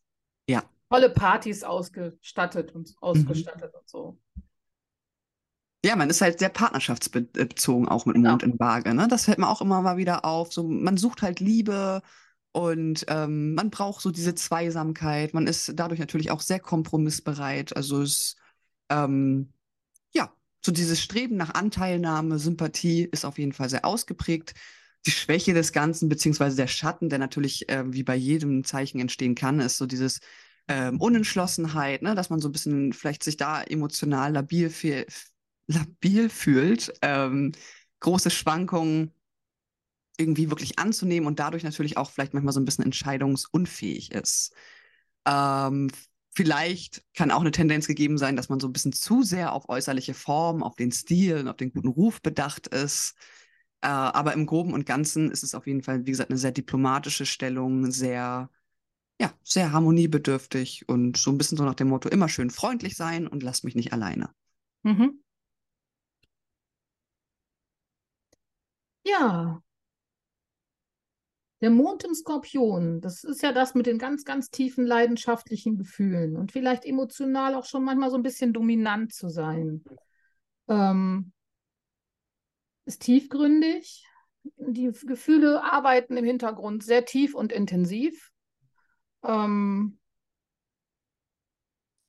[0.49, 0.65] Ja.
[0.91, 3.79] Tolle Partys ausgestattet und ausgestattet mhm.
[3.79, 4.19] und so.
[5.85, 8.31] Ja, man ist halt sehr partnerschaftsbezogen auch mit genau.
[8.31, 8.95] Mond in Waage.
[8.95, 9.07] Ne?
[9.09, 10.53] Das fällt mir auch immer mal wieder auf.
[10.53, 12.03] So, man sucht halt Liebe,
[12.59, 15.33] und ähm, man braucht so diese Zweisamkeit.
[15.33, 17.77] Man ist dadurch natürlich auch sehr kompromissbereit.
[17.77, 18.35] Also es,
[18.89, 19.53] ähm,
[20.13, 24.55] ja, so dieses Streben nach Anteilnahme, Sympathie ist auf jeden Fall sehr ausgeprägt.
[25.07, 29.37] Die Schwäche des Ganzen, beziehungsweise der Schatten, der natürlich äh, wie bei jedem Zeichen entstehen
[29.37, 30.19] kann, ist so dieses
[30.67, 32.17] ähm, Unentschlossenheit, ne?
[32.17, 34.73] dass man so ein bisschen vielleicht sich da emotional labil,
[35.69, 36.93] labil fühlt.
[37.03, 37.53] Ähm,
[38.01, 39.13] große Schwankungen
[40.19, 44.53] irgendwie wirklich anzunehmen und dadurch natürlich auch vielleicht manchmal so ein bisschen entscheidungsunfähig ist.
[45.27, 45.91] Ähm,
[46.35, 49.69] vielleicht kann auch eine Tendenz gegeben sein, dass man so ein bisschen zu sehr auf
[49.69, 53.15] äußerliche Form, auf den Stil auf den guten Ruf bedacht ist.
[53.81, 56.53] Äh, aber im Groben und Ganzen ist es auf jeden Fall, wie gesagt, eine sehr
[56.53, 58.51] diplomatische Stellung, sehr,
[59.21, 63.27] ja, sehr harmoniebedürftig und so ein bisschen so nach dem Motto, immer schön freundlich sein
[63.29, 64.31] und lass mich nicht alleine.
[64.83, 65.21] Mhm.
[69.05, 69.61] Ja,
[71.61, 76.37] der Mond im Skorpion, das ist ja das mit den ganz, ganz tiefen leidenschaftlichen Gefühlen
[76.37, 79.83] und vielleicht emotional auch schon manchmal so ein bisschen dominant zu sein.
[80.69, 81.33] Ähm,
[82.85, 84.05] ist tiefgründig.
[84.57, 88.31] Die Gefühle arbeiten im Hintergrund sehr tief und intensiv.
[89.25, 89.99] Ähm,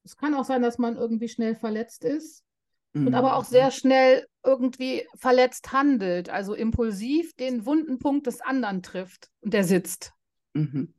[0.04, 2.46] es kann auch sein, dass man irgendwie schnell verletzt ist
[2.94, 3.08] mhm.
[3.08, 8.82] und aber auch sehr schnell irgendwie verletzt handelt, also impulsiv den wunden Punkt des anderen
[8.84, 10.14] trifft und der sitzt.
[10.54, 10.94] Mhm.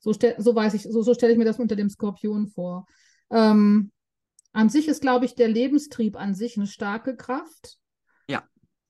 [0.00, 2.86] So, so weiß ich, so, so stelle ich mir das unter dem Skorpion vor.
[3.30, 3.90] Ähm,
[4.52, 7.78] an sich ist, glaube ich, der Lebenstrieb an sich eine starke Kraft.
[8.28, 8.44] Ja.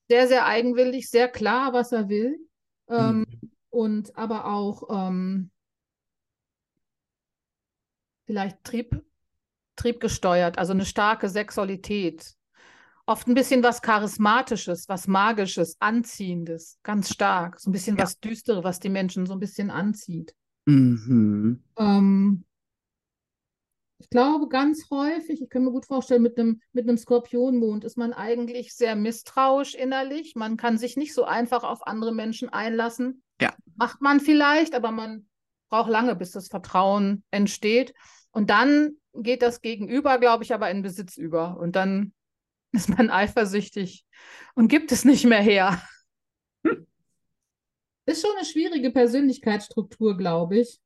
[0.09, 2.37] Sehr, sehr eigenwillig, sehr klar, was er will.
[2.87, 3.51] Ähm, mhm.
[3.69, 5.49] und aber auch ähm,
[8.25, 9.03] vielleicht Trieb,
[9.75, 12.34] triebgesteuert, also eine starke Sexualität.
[13.07, 17.59] Oft ein bisschen was Charismatisches, was Magisches, Anziehendes, ganz stark.
[17.59, 18.03] So ein bisschen ja.
[18.03, 20.33] was Düstere, was die Menschen so ein bisschen anzieht.
[20.65, 21.63] Mhm.
[21.77, 22.45] Ähm,
[23.99, 27.97] ich glaube, ganz häufig, ich kann mir gut vorstellen, mit einem, mit einem Skorpionmond ist
[27.97, 30.35] man eigentlich sehr misstrauisch innerlich.
[30.35, 33.23] Man kann sich nicht so einfach auf andere Menschen einlassen.
[33.39, 33.53] Ja.
[33.75, 35.27] Macht man vielleicht, aber man
[35.69, 37.93] braucht lange, bis das Vertrauen entsteht.
[38.31, 41.57] Und dann geht das Gegenüber, glaube ich, aber in Besitz über.
[41.57, 42.13] Und dann
[42.75, 44.05] ist man eifersüchtig
[44.55, 45.81] und gibt es nicht mehr her.
[46.63, 46.87] Hm.
[48.05, 50.79] Ist schon eine schwierige Persönlichkeitsstruktur, glaube ich.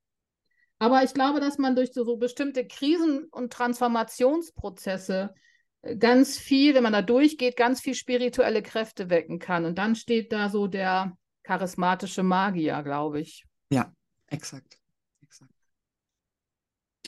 [0.79, 5.35] Aber ich glaube, dass man durch so, so bestimmte Krisen- und Transformationsprozesse
[5.81, 9.65] äh, ganz viel, wenn man da durchgeht, ganz viel spirituelle Kräfte wecken kann.
[9.65, 13.45] Und dann steht da so der charismatische Magier, glaube ich.
[13.71, 13.93] Ja,
[14.27, 14.79] exakt.
[15.21, 15.51] exakt.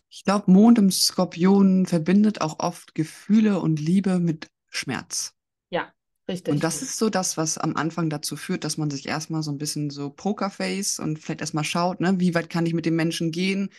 [0.10, 5.36] Ich glaube, Mond im Skorpion verbindet auch oft Gefühle und Liebe mit Schmerz.
[5.70, 5.94] Ja,
[6.28, 6.54] richtig.
[6.54, 9.52] Und das ist so das, was am Anfang dazu führt, dass man sich erstmal so
[9.52, 12.96] ein bisschen so Pokerface und vielleicht erstmal schaut, ne, wie weit kann ich mit dem
[12.96, 13.70] Menschen gehen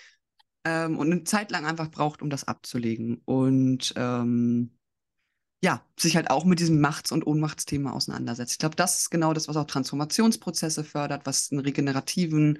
[0.64, 3.20] ähm, und eine Zeit lang einfach braucht, um das abzulegen.
[3.24, 4.70] Und ähm,
[5.64, 8.53] ja, sich halt auch mit diesem Machts- und Ohnmachtsthema auseinandersetzt.
[8.53, 12.59] Ich glaube, das ist genau das, was auch Transformationsprozesse fördert, was einen regenerativen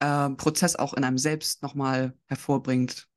[0.00, 3.07] äh, Prozess auch in einem selbst nochmal hervorbringt.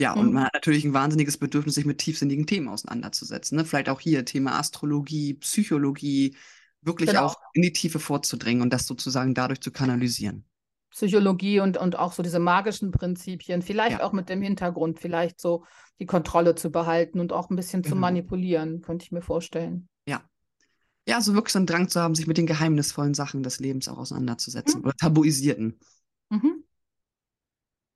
[0.00, 0.20] Ja, mhm.
[0.20, 3.58] und man hat natürlich ein wahnsinniges Bedürfnis, sich mit tiefsinnigen Themen auseinanderzusetzen.
[3.58, 3.66] Ne?
[3.66, 6.34] Vielleicht auch hier Thema Astrologie, Psychologie,
[6.80, 7.26] wirklich genau.
[7.26, 10.46] auch in die Tiefe vorzudringen und das sozusagen dadurch zu kanalisieren.
[10.88, 14.02] Psychologie und, und auch so diese magischen Prinzipien, vielleicht ja.
[14.02, 15.64] auch mit dem Hintergrund, vielleicht so
[16.00, 17.94] die Kontrolle zu behalten und auch ein bisschen genau.
[17.94, 19.86] zu manipulieren, könnte ich mir vorstellen.
[20.06, 20.22] Ja.
[21.06, 23.86] Ja, so wirklich so einen Drang zu haben, sich mit den geheimnisvollen Sachen des Lebens
[23.86, 24.86] auch auseinanderzusetzen mhm.
[24.86, 25.78] oder tabuisierten.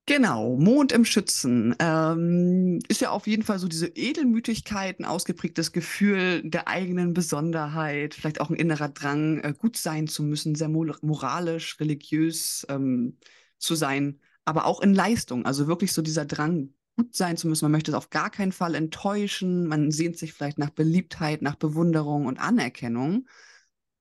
[0.07, 5.73] Genau, Mond im Schützen ähm, ist ja auf jeden Fall so diese Edelmütigkeit, ein ausgeprägtes
[5.73, 10.69] Gefühl der eigenen Besonderheit, vielleicht auch ein innerer Drang, äh, gut sein zu müssen, sehr
[10.69, 13.17] moralisch, religiös ähm,
[13.57, 15.47] zu sein, aber auch in Leistung.
[15.47, 17.65] Also wirklich so dieser Drang, gut sein zu müssen.
[17.65, 19.67] Man möchte es auf gar keinen Fall enttäuschen.
[19.67, 23.27] Man sehnt sich vielleicht nach Beliebtheit, nach Bewunderung und Anerkennung.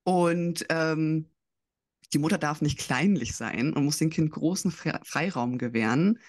[0.04, 1.30] Und ähm,
[2.14, 6.20] die Mutter darf nicht kleinlich sein und muss dem Kind großen Freiraum gewähren,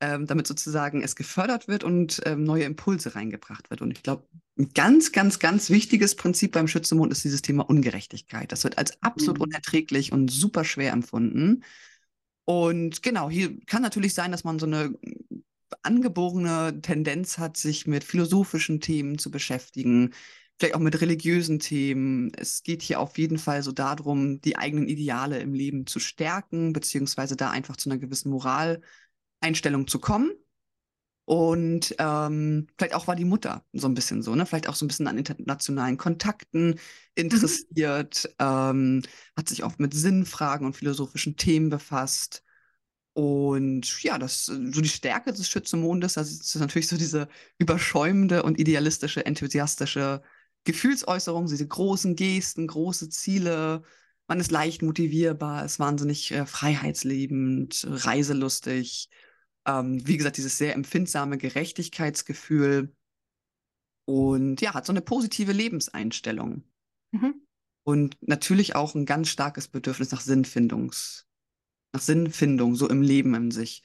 [0.00, 3.82] ähm, damit sozusagen es gefördert wird und ähm, neue Impulse reingebracht wird.
[3.82, 4.28] Und ich glaube,
[4.58, 8.52] ein ganz, ganz, ganz wichtiges Prinzip beim Schützemond ist dieses Thema Ungerechtigkeit.
[8.52, 9.44] Das wird als absolut mhm.
[9.44, 11.64] unerträglich und super schwer empfunden.
[12.44, 14.94] Und genau, hier kann natürlich sein, dass man so eine
[15.82, 20.14] angeborene Tendenz hat, sich mit philosophischen Themen zu beschäftigen,
[20.58, 22.32] vielleicht auch mit religiösen Themen.
[22.36, 26.72] Es geht hier auf jeden Fall so darum, die eigenen Ideale im Leben zu stärken,
[26.72, 30.32] beziehungsweise da einfach zu einer gewissen Moraleinstellung zu kommen.
[31.24, 34.46] Und ähm, vielleicht auch war die Mutter so ein bisschen so, ne?
[34.46, 36.80] Vielleicht auch so ein bisschen an internationalen Kontakten
[37.14, 38.46] interessiert, mhm.
[38.46, 39.02] ähm,
[39.36, 42.42] hat sich oft mit Sinnfragen und philosophischen Themen befasst.
[43.12, 47.28] Und ja, das so die Stärke des Schützenmondes, das ist natürlich so diese
[47.58, 50.22] überschäumende und idealistische, enthusiastische
[50.68, 53.82] Gefühlsäußerungen, diese großen Gesten, große Ziele.
[54.26, 59.08] Man ist leicht motivierbar, ist wahnsinnig äh, freiheitsliebend, reiselustig.
[59.66, 62.94] Ähm, wie gesagt, dieses sehr empfindsame Gerechtigkeitsgefühl.
[64.04, 66.64] Und ja, hat so eine positive Lebenseinstellung.
[67.12, 67.46] Mhm.
[67.84, 71.26] Und natürlich auch ein ganz starkes Bedürfnis nach Sinnfindungs,
[71.94, 73.82] nach Sinnfindung, so im Leben in sich.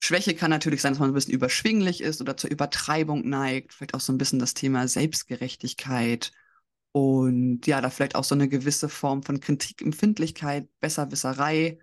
[0.00, 3.74] Schwäche kann natürlich sein, dass man ein bisschen überschwinglich ist oder zur Übertreibung neigt.
[3.74, 6.32] Vielleicht auch so ein bisschen das Thema Selbstgerechtigkeit
[6.92, 11.78] und ja, da vielleicht auch so eine gewisse Form von Kritikempfindlichkeit, Besserwisserei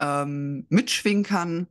[0.00, 1.66] ähm, mitschwingen kann.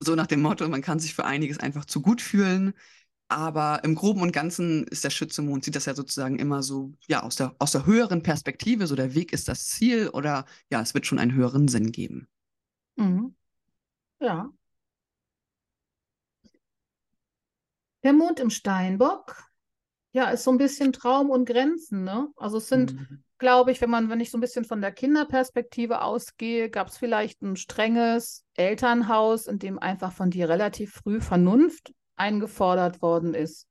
[0.00, 2.74] So nach dem Motto, man kann sich für einiges einfach zu gut fühlen.
[3.28, 7.22] Aber im Groben und Ganzen ist der Schützemond, sieht das ja sozusagen immer so, ja,
[7.22, 10.92] aus der, aus der höheren Perspektive, so der Weg ist das Ziel oder ja, es
[10.92, 12.28] wird schon einen höheren Sinn geben.
[12.96, 13.34] Mhm.
[14.22, 14.52] Ja.
[18.04, 19.36] Der Mond im Steinbock,
[20.12, 22.28] ja, ist so ein bisschen Traum und Grenzen, ne?
[22.36, 23.24] Also es sind, mhm.
[23.38, 26.98] glaube ich, wenn man, wenn ich so ein bisschen von der Kinderperspektive ausgehe, gab es
[26.98, 33.68] vielleicht ein strenges Elternhaus, in dem einfach von dir relativ früh Vernunft eingefordert worden ist.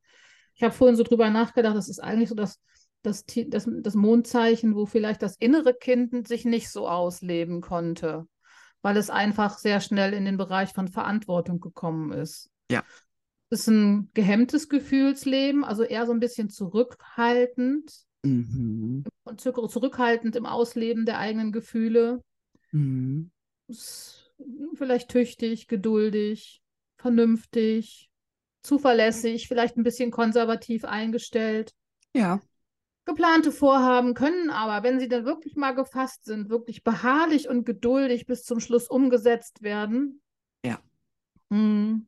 [0.55, 2.59] Ich habe vorhin so drüber nachgedacht, das ist eigentlich so das,
[3.03, 8.27] das, das, das Mondzeichen, wo vielleicht das innere Kind sich nicht so ausleben konnte
[8.81, 12.49] weil es einfach sehr schnell in den Bereich von Verantwortung gekommen ist.
[12.71, 12.83] Ja.
[13.49, 17.91] Es ist ein gehemmtes Gefühlsleben, also eher so ein bisschen zurückhaltend
[18.23, 19.03] mhm.
[19.23, 22.23] und zurückhaltend im Ausleben der eigenen Gefühle.
[22.71, 23.31] Mhm.
[24.75, 26.61] Vielleicht tüchtig, geduldig,
[26.97, 28.09] vernünftig,
[28.61, 31.73] zuverlässig, vielleicht ein bisschen konservativ eingestellt.
[32.13, 32.41] Ja.
[33.05, 38.27] Geplante Vorhaben können aber, wenn sie dann wirklich mal gefasst sind, wirklich beharrlich und geduldig
[38.27, 40.21] bis zum Schluss umgesetzt werden.
[40.63, 40.79] Ja.
[41.49, 42.07] Hm.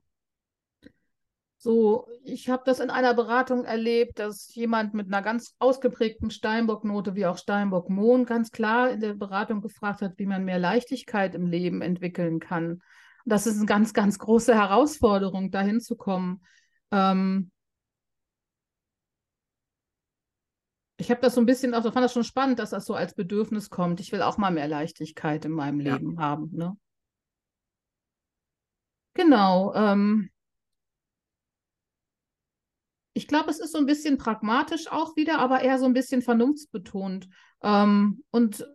[1.57, 7.15] So, ich habe das in einer Beratung erlebt, dass jemand mit einer ganz ausgeprägten Steinbock-Note
[7.15, 11.47] wie auch Steinbock-Mond ganz klar in der Beratung gefragt hat, wie man mehr Leichtigkeit im
[11.47, 12.73] Leben entwickeln kann.
[12.73, 12.81] Und
[13.23, 16.41] das ist eine ganz, ganz große Herausforderung, dahin zu kommen.
[16.91, 17.49] Ähm,
[21.03, 22.95] ich habe das so ein bisschen auch, ich fand das schon spannend, dass das so
[22.95, 23.99] als Bedürfnis kommt.
[23.99, 25.95] Ich will auch mal mehr Leichtigkeit in meinem Ja.
[25.95, 26.49] Leben haben.
[26.53, 26.77] Ne?
[29.13, 29.73] Genau.
[29.75, 30.29] Ähm,
[33.13, 36.21] ich glaube, es ist so ein bisschen pragmatisch auch wieder, aber eher so ein bisschen
[36.21, 37.27] vernunftsbetont.
[37.61, 38.65] Ähm, und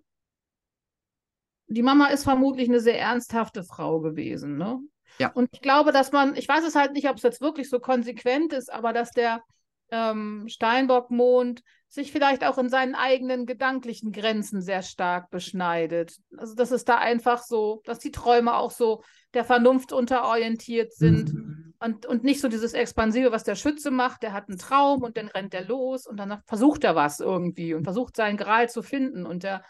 [1.66, 4.80] die Mama ist vermutlich eine sehr ernsthafte Frau gewesen, ne?
[5.18, 5.32] Ja.
[5.32, 7.80] Und ich glaube, dass man, ich weiß es halt nicht, ob es jetzt wirklich so
[7.80, 9.42] konsequent ist, aber dass der
[9.90, 16.16] ähm, Steinbock-Mond sich vielleicht auch in seinen eigenen gedanklichen Grenzen sehr stark beschneidet.
[16.36, 21.32] Also, dass es da einfach so, dass die Träume auch so der Vernunft unterorientiert sind
[21.32, 21.74] Mhm.
[21.80, 24.22] und, und nicht so dieses Expansive, was der Schütze macht.
[24.22, 27.72] Der hat einen Traum und dann rennt er los und dann versucht er was irgendwie
[27.72, 29.24] und versucht seinen Gral zu finden.
[29.24, 29.64] Und der,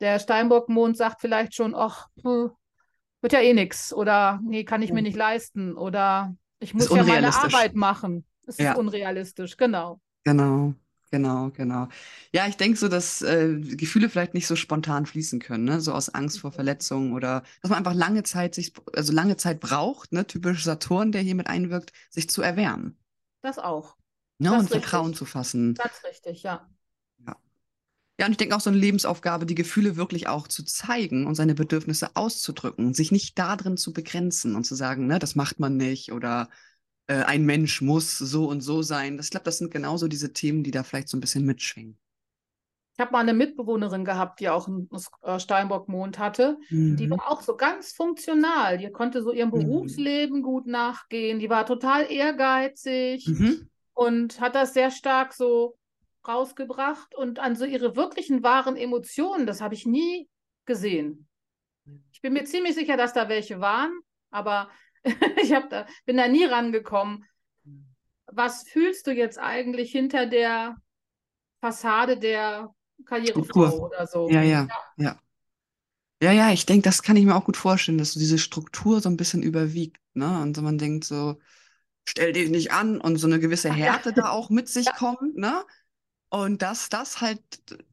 [0.00, 2.08] der Steinbock-Mond sagt vielleicht schon, ach,
[3.20, 7.04] wird ja eh nix oder nee, kann ich mir nicht leisten oder ich muss ja
[7.04, 7.32] meine.
[7.32, 8.24] Arbeit machen.
[8.46, 8.72] Es Ja.
[8.72, 10.00] ist unrealistisch, genau.
[10.24, 10.74] Genau,
[11.10, 11.88] genau, genau.
[12.32, 15.80] Ja, ich denke so, dass äh, Gefühle vielleicht nicht so spontan fließen können, ne?
[15.80, 19.58] So aus Angst vor Verletzungen oder dass man einfach lange Zeit sich, also lange Zeit
[19.60, 20.26] braucht, ne?
[20.26, 22.96] Typisch Saturn, der hier mit einwirkt, sich zu erwärmen,
[23.40, 23.96] Das auch.
[24.38, 24.52] ne?
[24.52, 24.70] Das Und richtig.
[24.70, 25.78] Vertrauen zu fassen.
[25.78, 26.70] Ganz richtig, ja.
[28.18, 31.34] Ja, und ich denke auch so eine Lebensaufgabe, die Gefühle wirklich auch zu zeigen und
[31.34, 35.76] seine Bedürfnisse auszudrücken, sich nicht darin zu begrenzen und zu sagen, ne, das macht man
[35.76, 36.48] nicht oder
[37.06, 39.16] äh, ein Mensch muss so und so sein.
[39.16, 41.98] Das, ich glaube, das sind genauso diese Themen, die da vielleicht so ein bisschen mitschwingen.
[42.94, 44.88] Ich habe mal eine Mitbewohnerin gehabt, die auch einen
[45.22, 46.58] äh, Steinbock-Mond hatte.
[46.70, 47.10] Die Mhm.
[47.10, 48.76] war auch so ganz funktional.
[48.78, 49.58] Die konnte so ihrem Mhm.
[49.58, 51.38] Berufsleben gut nachgehen.
[51.38, 53.66] Die war total ehrgeizig Mhm.
[53.94, 55.76] und hat das sehr stark so
[56.28, 57.14] rausgebracht.
[57.14, 60.28] Und an so ihre wirklichen wahren Emotionen, das habe ich nie
[60.66, 61.26] gesehen.
[62.12, 63.92] Ich bin mir ziemlich sicher, dass da welche waren,
[64.30, 64.68] aber
[65.42, 67.24] ich da, bin da nie rangekommen.
[68.26, 70.76] Was fühlst du jetzt eigentlich hinter der
[71.60, 72.74] Fassade der
[73.04, 74.28] Karrierefrau oder so?
[74.28, 75.18] Ja, ja, ja.
[76.22, 79.00] Ja, ja, ich denke, das kann ich mir auch gut vorstellen, dass so diese Struktur
[79.00, 80.40] so ein bisschen überwiegt, ne?
[80.40, 81.40] Und so man denkt so,
[82.08, 83.74] stell dich nicht an und so eine gewisse ja.
[83.74, 84.92] Härte da auch mit sich Ja.
[84.92, 85.64] kommt, ne?
[86.30, 87.42] Und dass das halt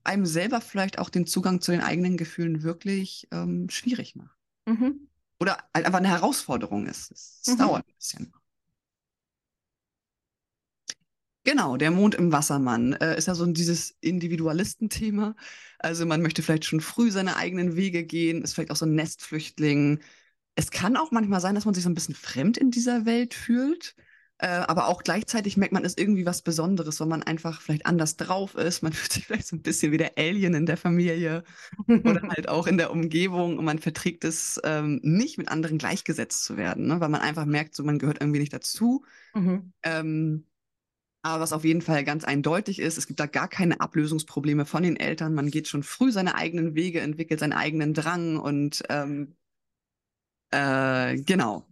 [0.04, 4.38] einem selber vielleicht auch den Zugang zu den eigenen Gefühlen wirklich ähm, schwierig macht.
[4.66, 5.09] Mhm.
[5.40, 7.12] Oder halt einfach eine Herausforderung ist.
[7.12, 7.58] Es Mhm.
[7.58, 8.34] dauert ein bisschen.
[11.46, 15.36] Genau, der Mond im Wassermann äh, ist ja so ein dieses Individualistenthema.
[15.80, 18.94] Also man möchte vielleicht schon früh seine eigenen Wege gehen, ist vielleicht auch so ein
[18.96, 20.02] Nestflüchtling.
[20.56, 23.34] Es kann auch manchmal sein, dass man sich so ein bisschen fremd in dieser Welt
[23.34, 23.96] fühlt.
[24.42, 28.16] Äh, aber auch gleichzeitig merkt man, ist irgendwie was Besonderes, weil man einfach vielleicht anders
[28.16, 28.82] drauf ist.
[28.82, 31.44] Man fühlt sich vielleicht so ein bisschen wie der Alien in der Familie
[31.88, 36.46] oder halt auch in der Umgebung und man verträgt es ähm, nicht, mit anderen gleichgesetzt
[36.46, 37.02] zu werden, ne?
[37.02, 39.04] weil man einfach merkt, so man gehört irgendwie nicht dazu.
[39.34, 39.74] Mhm.
[39.84, 40.46] Ähm,
[41.22, 44.84] aber was auf jeden Fall ganz eindeutig ist, es gibt da gar keine Ablösungsprobleme von
[44.84, 45.34] den Eltern.
[45.34, 49.36] Man geht schon früh seine eigenen Wege, entwickelt seinen eigenen Drang und ähm,
[50.52, 51.69] äh, genau.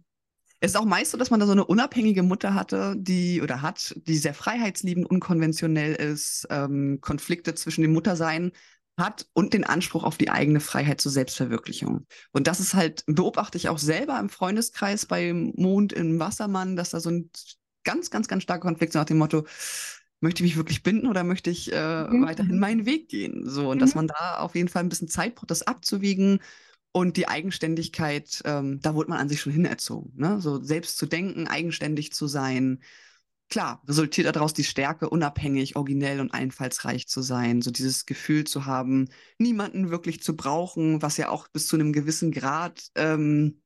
[0.60, 3.62] Es ist auch meist so, dass man da so eine unabhängige Mutter hatte, die oder
[3.62, 8.50] hat, die sehr freiheitsliebend, unkonventionell ist, ähm, Konflikte zwischen dem Muttersein
[8.98, 12.06] hat und den Anspruch auf die eigene Freiheit zur Selbstverwirklichung.
[12.32, 16.90] Und das ist halt, beobachte ich auch selber im Freundeskreis beim Mond im Wassermann, dass
[16.90, 17.30] da so ein
[17.84, 19.44] ganz, ganz, ganz starker Konflikt so nach dem Motto,
[20.20, 22.20] möchte ich mich wirklich binden oder möchte ich äh, Mhm.
[22.20, 23.48] weiterhin meinen Weg gehen?
[23.48, 23.98] So, und dass Mhm.
[23.98, 26.40] man da auf jeden Fall ein bisschen Zeit braucht, das abzuwiegen.
[26.92, 30.12] Und die Eigenständigkeit, ähm, da wurde man an sich schon hinerzogen.
[30.16, 30.40] Ne?
[30.40, 32.82] So selbst zu denken, eigenständig zu sein.
[33.50, 37.62] Klar, resultiert daraus die Stärke, unabhängig, originell und einfallsreich zu sein.
[37.62, 39.08] So dieses Gefühl zu haben,
[39.38, 43.62] niemanden wirklich zu brauchen, was ja auch bis zu einem gewissen Grad, ähm,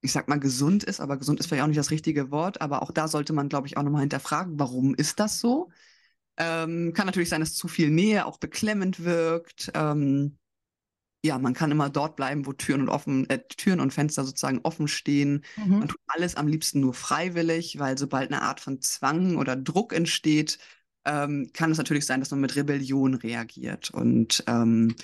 [0.00, 2.60] ich sag mal, gesund ist, aber gesund ist vielleicht auch nicht das richtige Wort.
[2.60, 5.70] Aber auch da sollte man, glaube ich, auch nochmal hinterfragen, warum ist das so?
[6.36, 9.70] Ähm, kann natürlich sein, dass zu viel Nähe auch beklemmend wirkt.
[9.74, 10.38] Ähm,
[11.24, 14.60] ja, man kann immer dort bleiben, wo Türen und offen, äh, Türen und Fenster sozusagen
[14.64, 15.44] offen stehen.
[15.78, 15.88] Man Mhm.
[15.88, 20.58] tut alles am liebsten nur freiwillig, weil sobald eine Art von Zwang oder Druck entsteht,
[21.04, 23.90] ähm, kann es natürlich sein, dass man mit Rebellion reagiert.
[23.90, 24.94] Und ähm,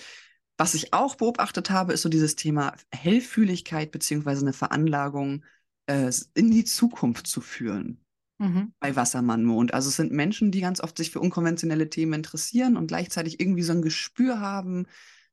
[0.57, 5.45] was ich auch beobachtet habe, ist so dieses Thema Hellfühligkeit beziehungsweise eine Veranlagung
[5.87, 8.05] äh, in die Zukunft zu führen
[8.41, 8.73] Mhm.
[8.81, 9.75] bei Wassermannmond.
[9.75, 13.63] Also es sind Menschen, die ganz oft sich für unkonventionelle Themen interessieren und gleichzeitig irgendwie
[13.63, 14.87] so ein Gespür haben,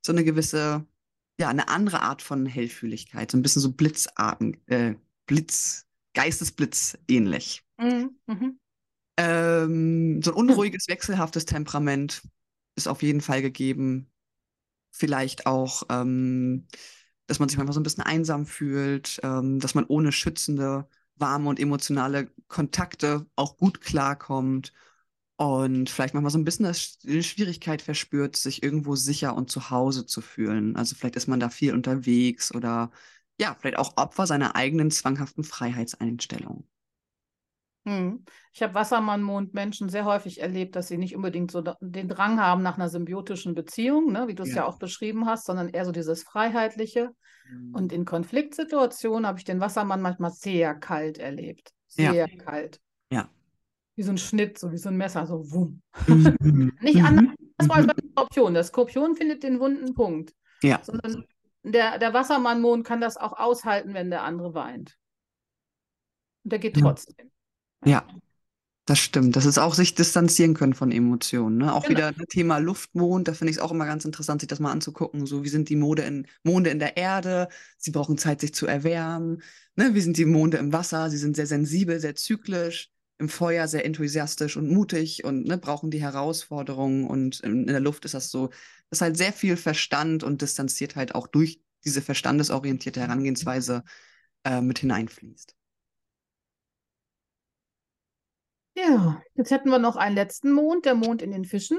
[0.06, 0.86] so eine gewisse,
[1.38, 4.94] ja, eine andere Art von Hellfühligkeit, so ein bisschen so Blitzarten, äh,
[5.26, 7.62] Blitz, Geistesblitz ähnlich.
[7.78, 8.16] Mhm.
[8.26, 8.58] Mhm.
[9.18, 12.22] Ähm, so ein unruhiges, wechselhaftes Temperament
[12.76, 14.10] ist auf jeden Fall gegeben.
[14.92, 16.66] Vielleicht auch, ähm,
[17.26, 21.48] dass man sich manchmal so ein bisschen einsam fühlt, ähm, dass man ohne schützende warme
[21.48, 24.72] und emotionale Kontakte auch gut klarkommt
[25.36, 29.70] und vielleicht manchmal so ein bisschen das, die Schwierigkeit verspürt, sich irgendwo sicher und zu
[29.70, 30.76] Hause zu fühlen.
[30.76, 32.90] Also vielleicht ist man da viel unterwegs oder
[33.38, 36.66] ja, vielleicht auch Opfer seiner eigenen zwanghaften Freiheitseinstellung.
[37.84, 38.24] Mhm.
[38.52, 42.76] Ich habe Wassermann-Mond-Menschen sehr häufig erlebt, dass sie nicht unbedingt so den Drang haben nach
[42.76, 44.56] einer symbiotischen Beziehung, ne, wie du es ja.
[44.56, 44.66] Ja.
[44.66, 47.10] auch beschrieben hast, sondern eher so dieses Freiheitliche.
[47.48, 47.74] Mhm.
[47.74, 51.72] Und in Konfliktsituationen habe ich den Wassermann manchmal sehr kalt erlebt.
[51.94, 52.12] Ja.
[52.12, 52.80] Sehr kalt.
[53.96, 54.02] Ja.
[54.02, 55.82] Wie so ein Schnitt, so wie so ein Messer, so wumm.
[56.06, 56.72] Mhm.
[56.80, 57.70] Nicht anders Mhm.
[57.70, 58.54] als beim Skorpion.
[58.54, 60.34] Der Skorpion findet den wunden Punkt.
[60.62, 60.80] Ja.
[60.82, 61.24] Sondern
[61.62, 64.96] der, der Wassermann-Mond kann das auch aushalten, wenn der andere weint.
[66.44, 66.82] Und der geht Ja.
[66.82, 67.30] trotzdem.
[67.84, 68.06] Ja,
[68.84, 69.36] das stimmt.
[69.36, 71.58] Das ist auch sich distanzieren können von Emotionen.
[71.58, 71.74] Ne?
[71.74, 71.96] Auch Genau.
[71.96, 74.70] wieder ein Thema Luftmond, da finde ich es auch immer ganz interessant, sich das mal
[74.72, 75.26] anzugucken.
[75.26, 77.48] So, wie sind die Monde in, Monde in der Erde?
[77.78, 79.42] Sie brauchen Zeit, sich zu erwärmen.
[79.76, 79.94] Ne?
[79.94, 81.10] Wie sind die Monde im Wasser?
[81.10, 82.90] Sie sind sehr sensibel, sehr zyklisch.
[83.18, 87.06] Im Feuer sehr enthusiastisch und mutig und ne, brauchen die Herausforderungen.
[87.06, 88.48] Und in, der Luft ist das so,
[88.90, 93.84] das ist halt sehr viel Verstand und distanziert halt auch durch diese verstandesorientierte Herangehensweise
[94.44, 95.54] äh, mit hineinfließt.
[98.76, 101.78] Ja, jetzt hätten wir noch einen letzten Mond, der Mond in den Fischen.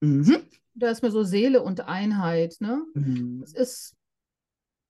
[0.00, 0.42] Mhm.
[0.74, 2.84] Da ist mir so Seele und Einheit, ne?
[2.94, 3.40] Mhm.
[3.44, 3.96] Es ist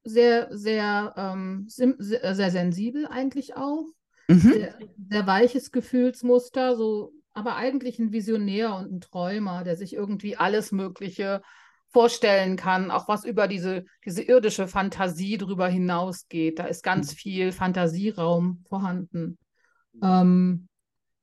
[0.04, 3.86] sehr, sehr, ähm, sehr, sehr sensibel eigentlich auch.
[4.28, 4.52] Mhm.
[4.52, 4.74] Sehr,
[5.10, 10.72] sehr weiches Gefühlsmuster, so, aber eigentlich ein Visionär und ein Träumer, der sich irgendwie alles
[10.72, 11.42] Mögliche
[11.90, 16.58] vorstellen kann, auch was über diese, diese irdische Fantasie drüber hinausgeht.
[16.58, 19.38] Da ist ganz viel Fantasieraum vorhanden.
[20.02, 20.68] Ähm,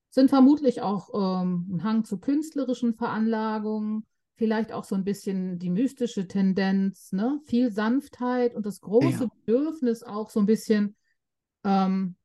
[0.10, 1.10] sind vermutlich auch
[1.44, 4.06] ähm, ein Hang zu künstlerischen Veranlagungen,
[4.38, 7.40] vielleicht auch so ein bisschen die mystische Tendenz, ne?
[7.46, 9.32] Viel Sanftheit und das große Ja.
[9.46, 10.96] Bedürfnis auch so ein bisschen
[11.64, 12.16] ähm,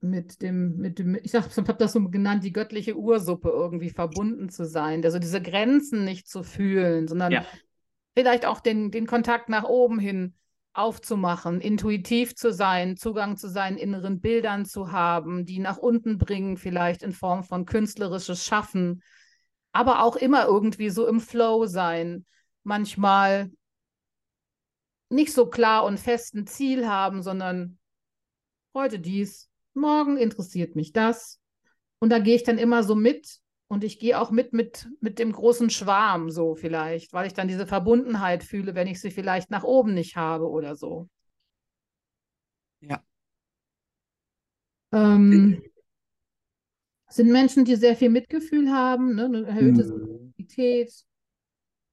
[0.00, 4.64] mit dem, mit dem, ich habe das so genannt, die göttliche Ursuppe irgendwie verbunden zu
[4.64, 7.44] sein, also diese Grenzen nicht zu fühlen, sondern Ja.
[8.14, 10.34] vielleicht auch den, den Kontakt nach oben hin
[10.72, 16.56] aufzumachen, intuitiv zu sein, Zugang zu seinen inneren Bildern zu haben, die nach unten bringen,
[16.56, 19.02] vielleicht in Form von künstlerisches Schaffen,
[19.72, 22.24] aber auch immer irgendwie so im Flow sein,
[22.62, 23.50] manchmal
[25.08, 27.78] nicht so klar und fest ein Ziel haben, sondern
[28.74, 31.40] heute dies, morgen interessiert mich das.
[32.00, 33.38] Und da gehe ich dann immer so mit
[33.68, 37.48] und ich gehe auch mit, mit mit dem großen Schwarm so vielleicht, weil ich dann
[37.48, 41.08] diese Verbundenheit fühle, wenn ich sie vielleicht nach oben nicht habe oder so.
[42.80, 43.02] Ja.
[44.92, 45.62] Ähm,
[47.08, 50.32] sind Menschen, die sehr viel Mitgefühl haben, ne, eine erhöhte Mhm.
[50.36, 50.92] Sensibilität.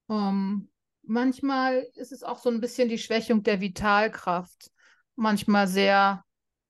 [0.10, 0.70] Ähm,
[1.04, 4.72] manchmal ist es auch so ein bisschen die Schwächung der Vitalkraft.
[5.16, 6.24] Manchmal sehr,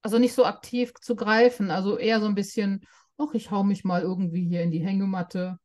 [0.06, 2.86] also nicht so aktiv zu greifen, also eher so ein bisschen,
[3.18, 5.58] ach, ich hau mich mal irgendwie hier in die Hängematte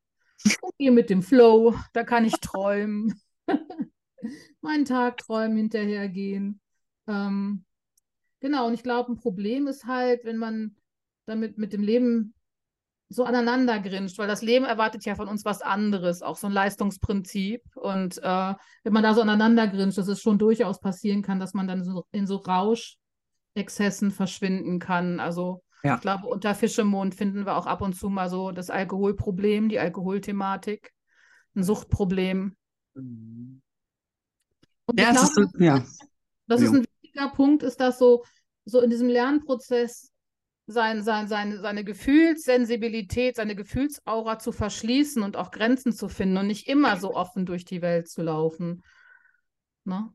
[0.62, 3.20] und gehe mit dem Flow, da kann ich träumen,
[4.62, 6.58] meinen Tag träumen, hinterhergehen.
[7.06, 7.66] Ähm,
[8.40, 10.74] genau, und ich glaube, ein Problem ist halt, wenn man
[11.26, 12.32] damit mit dem Leben
[13.10, 16.54] so aneinander grinst, weil das Leben erwartet ja von uns was anderes, auch so ein
[16.54, 17.60] Leistungsprinzip.
[17.76, 21.52] Und äh, wenn man da so aneinander grinst, dass es schon durchaus passieren kann, dass
[21.52, 22.38] man dann so in so
[23.56, 25.20] Rauschexzessen verschwinden kann.
[25.20, 25.96] Also Ja.
[25.96, 29.78] ich glaube, unter Fischemond finden wir auch ab und zu mal so das Alkoholproblem, die
[29.78, 30.92] Alkoholthematik,
[31.54, 32.56] ein Suchtproblem.
[32.94, 33.62] Und
[34.96, 35.84] Ja, ist glaube, so, ja.
[36.46, 38.24] das ist ein wichtiger Punkt, ist das so,
[38.64, 40.12] so in diesem Lernprozess
[40.66, 46.46] sein, sein, seine, seine Gefühlssensibilität, seine Gefühlsaura zu verschließen und auch Grenzen zu finden und
[46.46, 48.82] nicht immer so offen durch die Welt zu laufen.
[49.84, 50.12] Ne?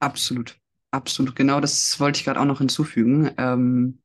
[0.00, 0.58] Absolut.
[0.92, 1.34] Absolut.
[1.34, 3.30] Genau das wollte ich gerade auch noch hinzufügen.
[3.38, 3.98] Ähm,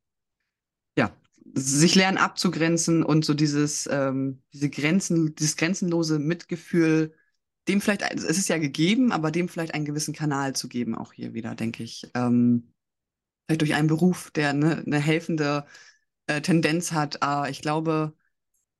[0.96, 1.12] ja,
[1.54, 7.14] sich lernen abzugrenzen und so dieses, ähm, diese Grenzen, dieses grenzenlose Mitgefühl,
[7.68, 11.12] dem vielleicht, es ist ja gegeben, aber dem vielleicht einen gewissen Kanal zu geben, auch
[11.12, 12.10] hier wieder, denke ich.
[12.14, 12.72] Ähm,
[13.46, 15.66] vielleicht durch einen Beruf, der ne, eine helfende
[16.26, 17.22] äh, Tendenz hat.
[17.22, 18.14] Aber ich glaube,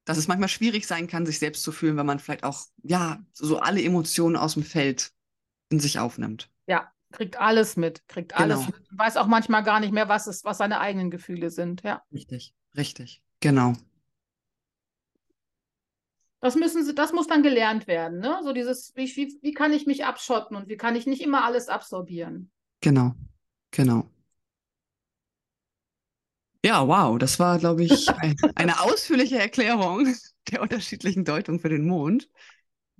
[0.06, 3.22] dass es manchmal schwierig sein kann, sich selbst zu fühlen, wenn man vielleicht auch, ja,
[3.34, 5.12] so alle Emotionen aus dem Feld
[5.68, 6.50] in sich aufnimmt.
[6.66, 8.66] Ja, kriegt alles mit, kriegt alles Genau.
[8.66, 8.98] mit.
[8.98, 11.82] Weiß auch manchmal gar nicht mehr, was es, was seine eigenen Gefühle sind.
[11.82, 12.02] Ja.
[12.12, 13.22] Richtig, richtig.
[13.40, 13.74] Genau.
[16.40, 18.38] Das müssen sie, das muss dann gelernt werden, ne?
[18.44, 21.44] So dieses, wie, wie, wie kann ich mich abschotten und wie kann ich nicht immer
[21.44, 22.50] alles absorbieren?
[22.80, 23.14] Genau,
[23.70, 24.11] genau.
[26.64, 30.14] Ja, wow, das war, glaube ich, ein, eine ausführliche Erklärung
[30.50, 32.28] der unterschiedlichen Deutung für den Mond.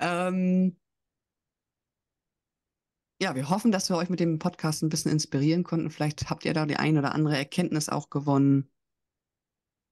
[0.01, 0.78] Ähm,
[3.21, 5.91] ja, wir hoffen, dass wir euch mit dem Podcast ein bisschen inspirieren konnten.
[5.91, 8.71] Vielleicht habt ihr da die ein oder andere Erkenntnis auch gewonnen.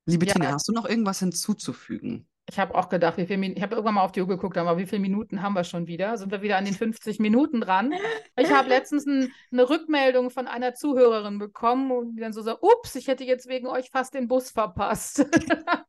[0.06, 0.34] Liebe Ja.
[0.34, 2.28] Tina, hast du noch irgendwas hinzuzufügen?
[2.48, 4.56] Ich habe auch gedacht, wie viel Min ich habe irgendwann mal auf die Uhr geguckt,
[4.56, 6.16] aber wie viele Minuten haben wir schon wieder?
[6.16, 7.92] Sind wir wieder an den 50 Minuten dran?
[8.38, 12.62] Ich habe letztens ein, eine Rückmeldung von einer Zuhörerin bekommen und die dann so sagt,
[12.62, 15.26] ups, ich hätte jetzt wegen euch fast den Bus verpasst.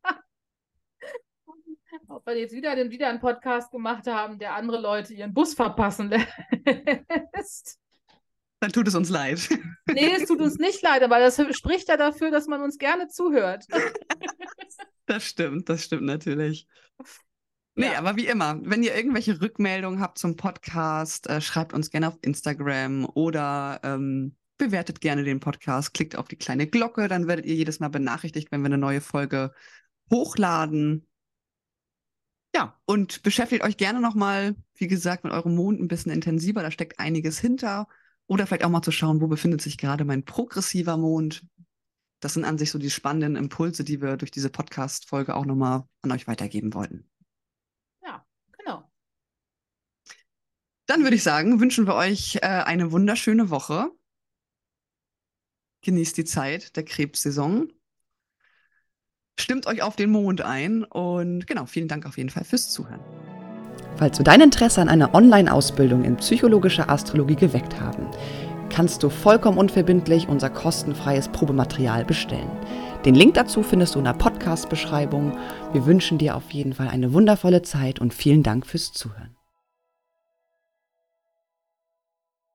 [2.08, 5.54] Ob wir jetzt wieder, den, wieder einen Podcast gemacht haben, der andere Leute ihren Bus
[5.54, 6.10] verpassen
[7.34, 7.78] lässt.
[8.60, 9.48] Dann tut es uns leid.
[9.88, 13.08] Nee, es tut uns nicht leid, aber das spricht ja dafür, dass man uns gerne
[13.08, 13.64] zuhört.
[15.06, 16.68] Das stimmt, das stimmt natürlich.
[17.76, 17.98] Nee, Ja.
[17.98, 22.18] aber wie immer, wenn ihr irgendwelche Rückmeldungen habt zum Podcast, äh, schreibt uns gerne auf
[22.20, 27.54] Instagram oder ähm, bewertet gerne den Podcast, klickt auf die kleine Glocke, dann werdet ihr
[27.54, 29.54] jedes Mal benachrichtigt, wenn wir eine neue Folge
[30.12, 31.07] hochladen.
[32.58, 36.72] Ja, und beschäftigt euch gerne nochmal, wie gesagt, mit eurem Mond ein bisschen intensiver, da
[36.72, 37.86] steckt einiges hinter.
[38.26, 41.46] Oder vielleicht auch mal zu schauen, wo befindet sich gerade mein progressiver Mond.
[42.18, 45.84] Das sind an sich so die spannenden Impulse, die wir durch diese Podcast-Folge auch nochmal
[46.02, 47.08] an euch weitergeben wollten.
[48.02, 48.26] Ja,
[48.58, 48.90] genau.
[50.86, 53.92] Dann würde ich sagen, wünschen wir euch äh, eine wunderschöne Woche.
[55.82, 57.72] Genießt die Zeit der Krebssaison.
[59.40, 63.00] Stimmt euch auf den Mond ein und genau, vielen Dank auf jeden Fall fürs Zuhören.
[63.96, 68.06] Falls du dein Interesse an einer Online-Ausbildung in psychologischer Astrologie geweckt haben,
[68.68, 72.50] kannst du vollkommen unverbindlich unser kostenfreies Probematerial bestellen.
[73.04, 75.36] Den Link dazu findest du in der Podcast-Beschreibung.
[75.72, 79.37] Wir wünschen dir auf jeden Fall eine wundervolle Zeit und vielen Dank fürs Zuhören.